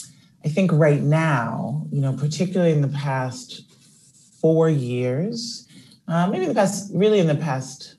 I 0.43 0.49
think 0.49 0.71
right 0.73 1.01
now, 1.01 1.85
you 1.91 2.01
know, 2.01 2.13
particularly 2.13 2.73
in 2.73 2.81
the 2.81 2.89
past 2.89 3.63
four 4.41 4.69
years, 4.69 5.67
uh, 6.07 6.27
maybe 6.27 6.47
the 6.47 6.53
past, 6.53 6.91
really 6.93 7.19
in 7.19 7.27
the 7.27 7.35
past, 7.35 7.95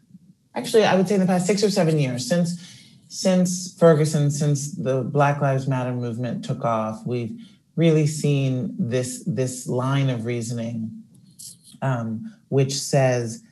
actually, 0.54 0.84
I 0.84 0.94
would 0.94 1.08
say 1.08 1.14
in 1.14 1.22
the 1.22 1.26
past 1.26 1.46
six 1.46 1.64
or 1.64 1.70
seven 1.70 1.98
years 1.98 2.28
since 2.28 2.70
since 3.08 3.72
Ferguson, 3.78 4.30
since 4.30 4.72
the 4.72 5.04
Black 5.04 5.40
Lives 5.40 5.68
Matter 5.68 5.92
movement 5.92 6.44
took 6.44 6.64
off, 6.64 7.06
we've 7.06 7.40
really 7.76 8.06
seen 8.06 8.74
this 8.78 9.22
this 9.24 9.66
line 9.66 10.10
of 10.10 10.26
reasoning 10.26 11.03
um, 11.82 12.34
which 12.48 12.74
says 12.74 13.42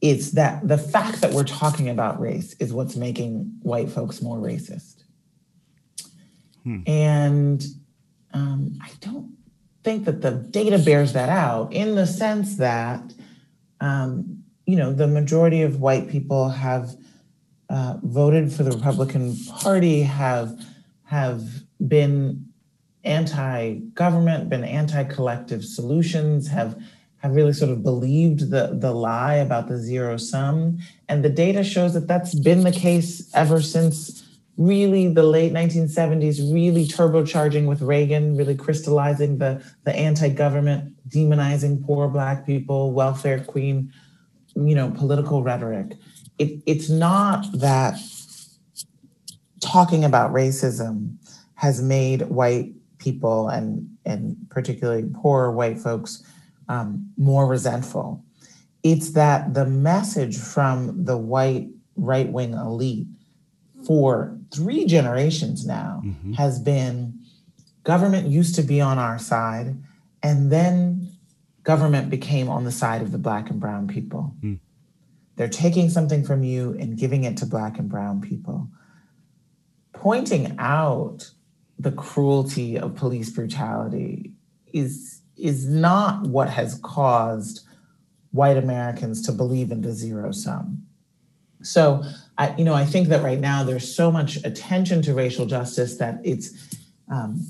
it's 0.00 0.30
that 0.32 0.66
the 0.66 0.78
fact 0.78 1.20
that 1.20 1.32
we're 1.32 1.44
talking 1.44 1.88
about 1.88 2.20
race 2.20 2.54
is 2.60 2.72
what's 2.72 2.96
making 2.96 3.58
white 3.62 3.90
folks 3.90 4.22
more 4.22 4.38
racist. 4.38 5.02
Hmm. 6.62 6.80
And 6.86 7.64
um, 8.32 8.78
I 8.80 8.90
don't 9.00 9.36
think 9.82 10.04
that 10.04 10.20
the 10.20 10.30
data 10.30 10.78
bears 10.78 11.12
that 11.14 11.28
out 11.28 11.72
in 11.72 11.94
the 11.94 12.06
sense 12.06 12.56
that, 12.56 13.12
um, 13.80 14.42
you 14.66 14.76
know, 14.76 14.92
the 14.92 15.08
majority 15.08 15.62
of 15.62 15.80
white 15.80 16.08
people 16.08 16.48
have 16.48 16.96
uh, 17.70 17.96
voted 18.02 18.52
for 18.52 18.62
the 18.62 18.70
Republican 18.70 19.36
Party, 19.46 20.02
have 20.02 20.58
have 21.04 21.42
been 21.86 22.44
anti-government, 23.04 24.50
been 24.50 24.64
anti-collective 24.64 25.64
solutions, 25.64 26.48
have 26.48 26.80
have 27.18 27.34
really 27.34 27.52
sort 27.52 27.70
of 27.70 27.82
believed 27.82 28.50
the, 28.50 28.70
the 28.72 28.92
lie 28.92 29.34
about 29.34 29.68
the 29.68 29.76
zero 29.76 30.16
sum. 30.16 30.78
And 31.08 31.24
the 31.24 31.28
data 31.28 31.64
shows 31.64 31.94
that 31.94 32.06
that's 32.06 32.34
been 32.34 32.62
the 32.62 32.72
case 32.72 33.28
ever 33.34 33.60
since 33.60 34.24
really 34.56 35.08
the 35.08 35.22
late 35.22 35.52
1970s, 35.52 36.52
really 36.52 36.84
turbocharging 36.84 37.66
with 37.66 37.80
Reagan, 37.80 38.36
really 38.36 38.56
crystallizing 38.56 39.38
the, 39.38 39.64
the 39.84 39.94
anti-government, 39.94 40.94
demonizing 41.08 41.84
poor 41.84 42.08
black 42.08 42.44
people, 42.44 42.92
welfare 42.92 43.40
queen, 43.40 43.92
you 44.54 44.74
know, 44.74 44.90
political 44.90 45.42
rhetoric. 45.42 45.96
It, 46.38 46.60
it's 46.66 46.88
not 46.88 47.46
that 47.54 47.98
talking 49.60 50.04
about 50.04 50.32
racism 50.32 51.16
has 51.54 51.82
made 51.82 52.22
white 52.22 52.72
people 52.98 53.48
and, 53.48 53.88
and 54.04 54.36
particularly 54.50 55.08
poor 55.14 55.50
white 55.50 55.78
folks 55.78 56.22
um, 56.68 57.10
more 57.16 57.46
resentful. 57.46 58.24
It's 58.82 59.10
that 59.10 59.54
the 59.54 59.66
message 59.66 60.38
from 60.38 61.04
the 61.04 61.16
white 61.16 61.68
right 61.96 62.28
wing 62.28 62.54
elite 62.54 63.06
for 63.84 64.38
three 64.54 64.86
generations 64.86 65.66
now 65.66 66.02
mm-hmm. 66.04 66.32
has 66.34 66.58
been 66.60 67.18
government 67.84 68.28
used 68.28 68.54
to 68.54 68.62
be 68.62 68.80
on 68.80 68.98
our 68.98 69.18
side, 69.18 69.76
and 70.22 70.50
then 70.52 71.10
government 71.62 72.10
became 72.10 72.48
on 72.48 72.64
the 72.64 72.72
side 72.72 73.02
of 73.02 73.12
the 73.12 73.18
black 73.18 73.50
and 73.50 73.60
brown 73.60 73.86
people. 73.88 74.34
Mm. 74.42 74.58
They're 75.36 75.48
taking 75.48 75.88
something 75.90 76.24
from 76.24 76.42
you 76.42 76.76
and 76.78 76.96
giving 76.98 77.24
it 77.24 77.36
to 77.38 77.46
black 77.46 77.78
and 77.78 77.88
brown 77.88 78.20
people. 78.20 78.68
pointing 79.98 80.54
out 80.58 81.30
the 81.78 81.92
cruelty 81.92 82.78
of 82.78 82.94
police 82.94 83.30
brutality 83.30 84.32
is 84.72 85.17
is 85.38 85.68
not 85.68 86.22
what 86.22 86.50
has 86.50 86.80
caused 86.82 87.66
white 88.32 88.56
Americans 88.56 89.22
to 89.22 89.32
believe 89.32 89.70
in 89.70 89.82
the 89.82 89.92
zero 89.92 90.32
sum. 90.32 90.86
So 91.62 92.04
I, 92.36 92.54
you 92.56 92.64
know, 92.64 92.74
I 92.74 92.84
think 92.84 93.08
that 93.08 93.22
right 93.22 93.40
now 93.40 93.64
there's 93.64 93.94
so 93.94 94.12
much 94.12 94.36
attention 94.44 95.02
to 95.02 95.14
racial 95.14 95.46
justice 95.46 95.96
that 95.96 96.20
it's 96.22 96.76
um, 97.10 97.44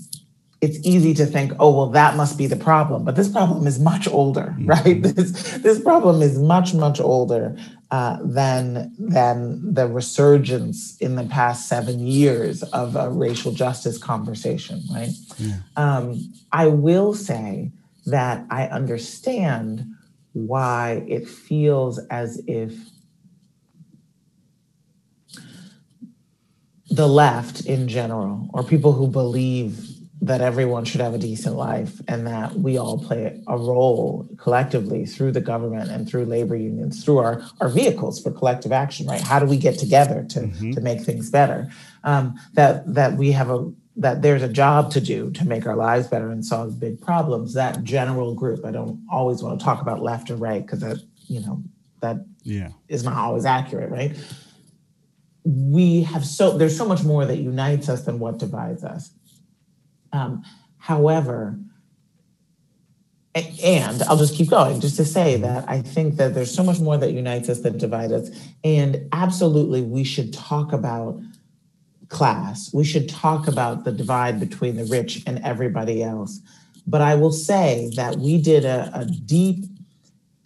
it's 0.61 0.85
easy 0.85 1.15
to 1.15 1.25
think, 1.25 1.53
oh, 1.61 1.77
well, 1.77 1.87
that 1.91 2.17
must 2.17 2.37
be 2.37 2.47
the 2.47 2.57
problem. 2.57 3.05
But 3.05 3.15
this 3.15 3.29
problem 3.29 3.67
is 3.67 3.79
much 3.79 4.09
older, 4.09 4.57
mm-hmm. 4.59 4.67
right? 4.67 5.03
This 5.03 5.59
this 5.59 5.81
problem 5.81 6.23
is 6.23 6.39
much 6.39 6.75
much 6.75 7.01
older 7.01 7.57
uh, 7.91 8.19
than 8.23 8.93
than 8.99 9.75
the 9.75 9.87
resurgence 9.87 10.97
in 10.99 11.17
the 11.17 11.25
past 11.25 11.69
seven 11.69 12.07
years 12.07 12.63
of 12.65 12.97
a 12.97 13.11
racial 13.11 13.53
justice 13.53 13.99
conversation, 13.99 14.83
right? 14.93 15.11
Yeah. 15.39 15.57
Um, 15.77 16.33
I 16.53 16.67
will 16.67 17.15
say 17.15 17.71
that 18.11 18.45
I 18.51 18.67
understand 18.67 19.87
why 20.33 21.05
it 21.09 21.29
feels 21.29 21.99
as 22.11 22.43
if 22.47 22.75
the 26.91 27.09
left 27.09 27.67
in 27.67 27.87
general, 27.89 28.49
or 28.55 28.63
people 28.63 28.93
who 28.93 29.09
believe 29.09 29.99
that 30.21 30.41
everyone 30.41 30.85
should 30.85 31.01
have 31.01 31.15
a 31.15 31.19
decent 31.19 31.55
life 31.55 32.01
and 32.09 32.27
that 32.27 32.55
we 32.55 32.77
all 32.77 32.99
play 32.99 33.41
a 33.47 33.57
role 33.57 34.29
collectively 34.37 35.07
through 35.07 35.31
the 35.31 35.41
government 35.41 35.91
and 35.91 36.09
through 36.09 36.25
labor 36.25 36.57
unions 36.57 37.05
through 37.05 37.19
our, 37.19 37.41
our 37.61 37.69
vehicles 37.69 38.21
for 38.21 38.33
collective 38.33 38.73
action 38.73 39.07
right 39.07 39.21
how 39.21 39.39
do 39.39 39.47
we 39.47 39.57
get 39.57 39.79
together 39.79 40.27
to, 40.29 40.41
mm-hmm. 40.41 40.73
to 40.73 40.81
make 40.81 41.01
things 41.03 41.31
better 41.31 41.71
um, 42.03 42.35
that 42.55 42.93
that 42.93 43.15
we 43.15 43.31
have 43.31 43.49
a 43.49 43.71
that 43.99 44.23
there's 44.23 44.43
a 44.43 44.49
job 44.49 44.91
to 44.93 45.01
do 45.01 45.31
to 45.33 45.45
make 45.45 45.67
our 45.67 45.77
lives 45.77 46.07
better 46.07 46.31
and 46.31 46.45
solve 46.45 46.79
big 46.81 47.01
problems 47.01 47.55
that 47.55 47.83
general 47.83 48.35
group 48.35 48.65
i 48.65 48.71
don't 48.71 49.01
always 49.11 49.43
want 49.43 49.59
to 49.59 49.65
talk 49.65 49.83
about 49.83 50.03
left 50.03 50.31
or 50.31 50.37
right 50.37 50.63
because 50.63 50.81
that 50.81 50.99
you 51.27 51.41
know 51.41 51.63
that 52.01 52.17
yeah 52.43 52.71
is 52.89 53.05
not 53.05 53.17
always 53.17 53.45
accurate 53.45 53.91
right 53.91 54.17
we 55.45 56.03
have 56.03 56.25
so 56.25 56.57
there's 56.57 56.77
so 56.77 56.87
much 56.87 57.03
more 57.03 57.25
that 57.25 57.39
unites 57.39 57.89
us 57.89 58.05
than 58.05 58.19
what 58.19 58.39
divides 58.39 58.85
us 58.85 59.13
um, 60.13 60.45
however, 60.79 61.59
and 63.35 64.03
I'll 64.05 64.17
just 64.17 64.35
keep 64.35 64.51
going 64.51 64.81
just 64.81 64.97
to 64.97 65.05
say 65.05 65.37
that 65.37 65.69
I 65.69 65.81
think 65.83 66.17
that 66.17 66.35
there's 66.35 66.53
so 66.53 66.65
much 66.65 66.81
more 66.81 66.97
that 66.97 67.13
unites 67.13 67.49
us 67.49 67.61
than 67.61 67.79
divides 67.79 68.13
us. 68.13 68.31
And 68.65 69.09
absolutely, 69.13 69.83
we 69.83 70.03
should 70.03 70.33
talk 70.33 70.73
about 70.73 71.21
class. 72.09 72.71
We 72.73 72.85
should 72.85 73.09
talk 73.09 73.49
about 73.49 73.85
the 73.85 73.93
divide 73.93 74.41
between 74.41 74.77
the 74.77 74.85
rich 74.85 75.23
and 75.27 75.39
everybody 75.45 76.03
else. 76.03 76.41
But 76.87 77.03
I 77.03 77.15
will 77.15 77.33
say 77.33 77.91
that 77.97 78.17
we 78.17 78.41
did 78.41 78.65
a, 78.65 78.91
a 78.95 79.05
deep 79.05 79.65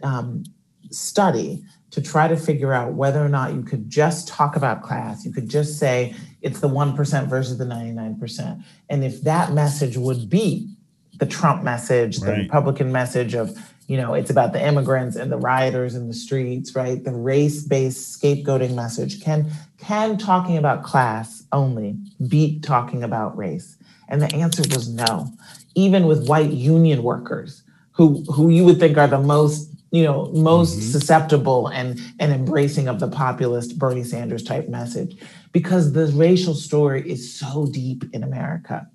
um, 0.03 0.45
study 0.91 1.63
to 1.93 2.01
try 2.01 2.27
to 2.27 2.37
figure 2.37 2.73
out 2.73 2.95
whether 2.95 3.25
or 3.25 3.29
not 3.29 3.53
you 3.53 3.63
could 3.63 3.89
just 3.89 4.27
talk 4.27 4.57
about 4.57 4.83
class. 4.83 5.25
You 5.25 5.33
could 5.33 5.49
just 5.49 5.79
say 5.79 6.15
it's 6.41 6.61
the 6.61 6.69
1% 6.69 7.29
versus 7.29 7.59
the 7.59 7.65
99%. 7.65 8.65
And 8.89 9.05
if 9.05 9.23
that 9.23 9.53
message 9.53 9.97
would 9.97 10.29
be 10.29 10.75
the 11.19 11.27
Trump 11.27 11.63
message, 11.63 12.19
the. 12.19 12.33
Republican 12.33 12.91
message 12.91 13.35
of, 13.35 13.57
you 13.93 13.99
know, 13.99 14.14
it's 14.14 14.30
about 14.30 14.55
the 14.55 14.66
immigrants 14.66 15.16
and 15.16 15.30
the 15.30 15.36
rioters 15.36 15.95
in 15.95 16.09
the 16.09 16.14
streets, 16.14 16.74
right? 16.74 17.05
The 17.05 17.12
race-based 17.12 18.18
scapegoating 18.18 18.74
message. 18.74 19.22
Can 19.22 19.51
can 19.76 20.16
talking 20.16 20.57
about 20.57 20.82
class 20.82 21.43
only 21.53 21.99
beat 22.26 22.62
talking 22.62 23.03
about 23.03 23.36
race? 23.36 23.76
And 24.09 24.22
the 24.22 24.34
answer 24.34 24.62
was 24.74 24.88
no. 24.88 25.28
Even 25.74 26.07
with 26.07 26.26
white 26.26 26.53
union 26.53 27.03
workers 27.03 27.64
who 27.93 28.24
who 28.32 28.49
you 28.49 28.64
would 28.64 28.80
think 28.80 28.97
are 28.97 29.09
the 29.09 29.18
most 29.18 29.68
you 29.90 30.05
know 30.05 30.30
most 30.32 30.78
mm-hmm. 30.78 30.90
susceptible 30.90 31.66
and 31.68 32.01
and 32.18 32.32
embracing 32.32 32.88
of 32.88 32.99
the 32.99 33.09
populist 33.09 33.78
bernie 33.78 34.03
sanders 34.03 34.43
type 34.43 34.70
message 34.70 35.18
because 35.53 35.93
the 35.93 36.07
racial 36.16 36.55
story 36.55 37.03
is 37.09 37.32
so 37.38 37.66
deep 37.66 38.05
in 38.14 38.22
america 38.22 38.88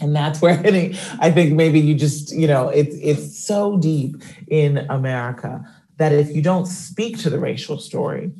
and 0.00 0.14
that's 0.14 0.40
where 0.40 0.58
i 1.20 1.30
think 1.30 1.52
maybe 1.52 1.80
you 1.80 1.94
just 1.94 2.34
you 2.34 2.46
know 2.46 2.68
it's 2.68 2.96
it's 2.96 3.38
so 3.38 3.76
deep 3.78 4.16
in 4.48 4.78
america 4.90 5.64
that 5.96 6.12
if 6.12 6.34
you 6.34 6.42
don't 6.42 6.66
speak 6.66 7.18
to 7.18 7.30
the 7.30 7.38
racial 7.38 7.78
story 7.78 8.32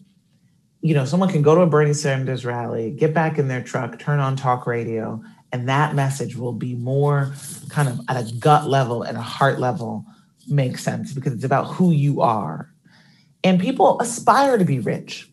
you 0.80 0.94
know 0.94 1.04
someone 1.04 1.28
can 1.28 1.42
go 1.42 1.54
to 1.54 1.60
a 1.60 1.66
bernie 1.66 1.92
sanders 1.92 2.44
rally 2.44 2.90
get 2.90 3.12
back 3.12 3.38
in 3.38 3.48
their 3.48 3.62
truck 3.62 3.98
turn 3.98 4.18
on 4.18 4.36
talk 4.36 4.66
radio 4.66 5.22
and 5.52 5.68
that 5.68 5.94
message 5.94 6.36
will 6.36 6.52
be 6.52 6.74
more 6.74 7.32
kind 7.68 7.88
of 7.88 8.00
at 8.08 8.16
a 8.16 8.32
gut 8.34 8.68
level 8.68 9.02
and 9.02 9.16
a 9.16 9.22
heart 9.22 9.58
level 9.58 10.04
makes 10.48 10.82
sense 10.82 11.12
because 11.12 11.32
it's 11.32 11.44
about 11.44 11.64
who 11.64 11.92
you 11.92 12.20
are. 12.20 12.70
And 13.42 13.60
people 13.60 13.98
aspire 14.00 14.58
to 14.58 14.64
be 14.64 14.78
rich. 14.78 15.29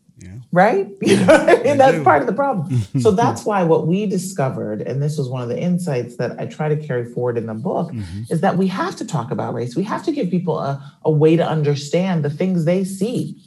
Right? 0.52 0.88
You 1.02 1.18
know 1.18 1.34
I 1.34 1.64
mean? 1.64 1.78
That's 1.78 2.04
part 2.04 2.22
of 2.22 2.28
the 2.28 2.34
problem. 2.34 2.82
so 3.02 3.12
that's 3.12 3.46
why 3.46 3.64
what 3.64 3.88
we 3.88 4.06
discovered, 4.06 4.82
and 4.82 5.02
this 5.02 5.18
was 5.18 5.28
one 5.28 5.42
of 5.42 5.50
the 5.50 5.60
insights 5.60 6.18
that 6.18 6.40
I 6.40 6.46
try 6.46 6.70
to 6.70 6.78
carry 6.78 7.06
forward 7.06 7.38
in 7.38 7.46
the 7.46 7.54
book, 7.54 7.92
mm-hmm. 7.92 8.24
is 8.30 8.42
that 8.42 8.58
we 8.58 8.68
have 8.68 8.96
to 8.98 9.06
talk 9.06 9.32
about 9.32 9.54
race. 9.54 9.76
We 9.76 9.84
have 9.84 10.04
to 10.06 10.12
give 10.12 10.30
people 10.30 10.60
a, 10.60 10.82
a 11.04 11.12
way 11.12 11.36
to 11.36 11.48
understand 11.48 12.24
the 12.24 12.30
things 12.30 12.66
they 12.66 12.84
see. 12.84 13.42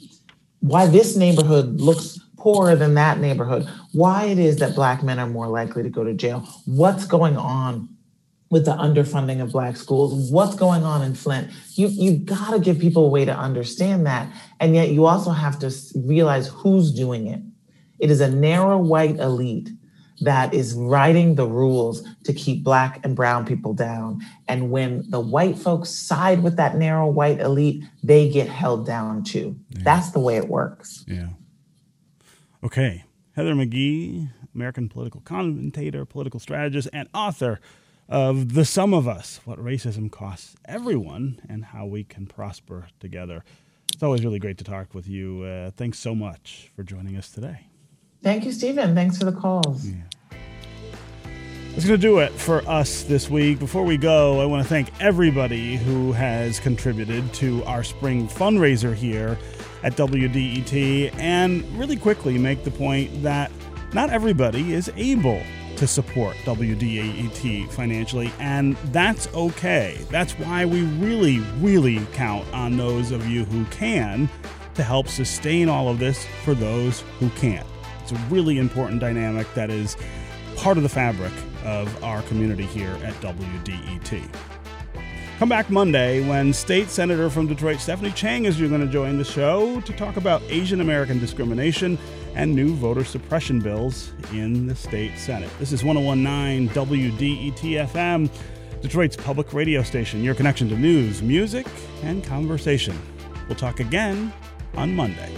Why 0.59 0.85
this 0.85 1.15
neighborhood 1.15 1.81
looks 1.81 2.19
poorer 2.37 2.75
than 2.75 2.95
that 2.95 3.19
neighborhood, 3.19 3.67
why 3.93 4.25
it 4.25 4.39
is 4.39 4.57
that 4.57 4.75
Black 4.75 5.03
men 5.03 5.19
are 5.19 5.27
more 5.27 5.47
likely 5.47 5.83
to 5.83 5.89
go 5.89 6.03
to 6.03 6.13
jail, 6.13 6.47
what's 6.65 7.05
going 7.05 7.37
on 7.37 7.87
with 8.51 8.65
the 8.65 8.73
underfunding 8.73 9.41
of 9.41 9.53
black 9.53 9.77
schools. 9.77 10.29
What's 10.29 10.55
going 10.55 10.83
on 10.83 11.01
in 11.01 11.15
flint? 11.15 11.49
You 11.73 11.87
you've 11.87 12.25
got 12.25 12.51
to 12.51 12.59
give 12.59 12.77
people 12.77 13.05
a 13.05 13.09
way 13.09 13.25
to 13.25 13.35
understand 13.35 14.05
that. 14.05 14.31
And 14.59 14.75
yet 14.75 14.89
you 14.89 15.05
also 15.05 15.31
have 15.31 15.57
to 15.59 15.73
realize 15.95 16.49
who's 16.49 16.91
doing 16.91 17.27
it. 17.27 17.41
It 17.97 18.11
is 18.11 18.19
a 18.21 18.29
narrow 18.29 18.77
white 18.77 19.17
elite 19.17 19.69
that 20.19 20.53
is 20.53 20.75
writing 20.75 21.35
the 21.35 21.47
rules 21.47 22.05
to 22.25 22.33
keep 22.33 22.63
black 22.63 23.03
and 23.03 23.15
brown 23.15 23.45
people 23.45 23.73
down. 23.73 24.19
And 24.47 24.69
when 24.69 25.09
the 25.09 25.19
white 25.19 25.57
folks 25.57 25.89
side 25.89 26.43
with 26.43 26.57
that 26.57 26.75
narrow 26.75 27.07
white 27.07 27.39
elite 27.39 27.83
they 28.03 28.29
get 28.29 28.49
held 28.49 28.85
down 28.85 29.23
too. 29.23 29.55
Yeah. 29.69 29.81
that's 29.83 30.11
the 30.11 30.19
way 30.19 30.35
it 30.35 30.49
works. 30.49 31.05
Yeah. 31.07 31.29
Okay. 32.63 33.05
Heather 33.33 33.55
McGhee 33.55 34.29
american 34.53 34.89
political 34.89 35.21
commentator 35.21 36.03
political 36.03 36.37
strategist 36.37 36.89
and 36.91 37.07
author 37.13 37.61
of 38.11 38.55
the 38.55 38.65
sum 38.65 38.93
of 38.93 39.07
us, 39.07 39.39
what 39.45 39.57
racism 39.57 40.11
costs 40.11 40.55
everyone, 40.65 41.41
and 41.47 41.63
how 41.63 41.85
we 41.85 42.03
can 42.03 42.27
prosper 42.27 42.87
together. 42.99 43.43
It's 43.93 44.03
always 44.03 44.23
really 44.23 44.37
great 44.37 44.57
to 44.57 44.65
talk 44.65 44.93
with 44.93 45.07
you. 45.07 45.43
Uh, 45.43 45.71
thanks 45.71 45.97
so 45.97 46.13
much 46.13 46.69
for 46.75 46.83
joining 46.83 47.15
us 47.15 47.29
today. 47.29 47.67
Thank 48.21 48.43
you, 48.43 48.51
Stephen. 48.51 48.93
Thanks 48.93 49.17
for 49.17 49.23
the 49.23 49.31
calls. 49.31 49.87
Yeah. 49.87 49.95
That's 51.71 51.85
going 51.85 51.97
to 51.99 52.05
do 52.05 52.19
it 52.19 52.33
for 52.33 52.67
us 52.67 53.03
this 53.03 53.29
week. 53.29 53.57
Before 53.57 53.85
we 53.85 53.95
go, 53.95 54.41
I 54.41 54.45
want 54.45 54.61
to 54.61 54.67
thank 54.67 54.89
everybody 54.99 55.77
who 55.77 56.11
has 56.11 56.59
contributed 56.59 57.33
to 57.35 57.63
our 57.63 57.81
spring 57.81 58.27
fundraiser 58.27 58.93
here 58.93 59.37
at 59.83 59.95
WDET 59.95 61.15
and 61.15 61.63
really 61.79 61.95
quickly 61.95 62.37
make 62.37 62.65
the 62.65 62.71
point 62.71 63.23
that 63.23 63.51
not 63.93 64.09
everybody 64.09 64.73
is 64.73 64.91
able 64.97 65.41
to 65.81 65.87
support 65.87 66.37
WDET 66.45 67.67
financially, 67.71 68.31
and 68.39 68.75
that's 68.91 69.27
okay. 69.33 69.97
That's 70.11 70.33
why 70.33 70.63
we 70.63 70.83
really, 70.83 71.39
really 71.57 71.99
count 72.13 72.47
on 72.53 72.77
those 72.77 73.09
of 73.09 73.27
you 73.27 73.45
who 73.45 73.65
can 73.65 74.29
to 74.75 74.83
help 74.83 75.07
sustain 75.07 75.69
all 75.69 75.89
of 75.89 75.97
this 75.97 76.23
for 76.43 76.53
those 76.53 77.03
who 77.19 77.31
can't. 77.31 77.65
It's 78.03 78.11
a 78.11 78.15
really 78.29 78.59
important 78.59 79.01
dynamic 79.01 79.51
that 79.55 79.71
is 79.71 79.97
part 80.55 80.77
of 80.77 80.83
the 80.83 80.89
fabric 80.89 81.33
of 81.65 82.03
our 82.03 82.21
community 82.23 82.67
here 82.67 82.95
at 83.03 83.15
WDET. 83.15 84.23
Come 85.39 85.49
back 85.49 85.71
Monday 85.71 86.23
when 86.29 86.53
State 86.53 86.89
Senator 86.89 87.27
from 87.27 87.47
Detroit 87.47 87.79
Stephanie 87.79 88.11
Chang 88.11 88.45
is 88.45 88.57
going 88.57 88.81
to 88.81 88.85
join 88.85 89.17
the 89.17 89.23
show 89.23 89.81
to 89.81 89.93
talk 89.93 90.17
about 90.17 90.43
Asian 90.43 90.79
American 90.79 91.17
discrimination 91.17 91.97
and 92.35 92.55
new 92.55 92.73
voter 92.75 93.03
suppression 93.03 93.59
bills 93.59 94.11
in 94.31 94.67
the 94.67 94.75
state 94.75 95.17
Senate. 95.17 95.49
This 95.59 95.71
is 95.71 95.83
1019 95.83 96.69
WDET 96.69 97.87
FM, 97.89 98.29
Detroit's 98.81 99.15
public 99.15 99.53
radio 99.53 99.83
station, 99.83 100.23
your 100.23 100.35
connection 100.35 100.69
to 100.69 100.77
news, 100.77 101.21
music, 101.21 101.67
and 102.03 102.23
conversation. 102.23 102.99
We'll 103.47 103.57
talk 103.57 103.79
again 103.79 104.33
on 104.75 104.95
Monday. 104.95 105.35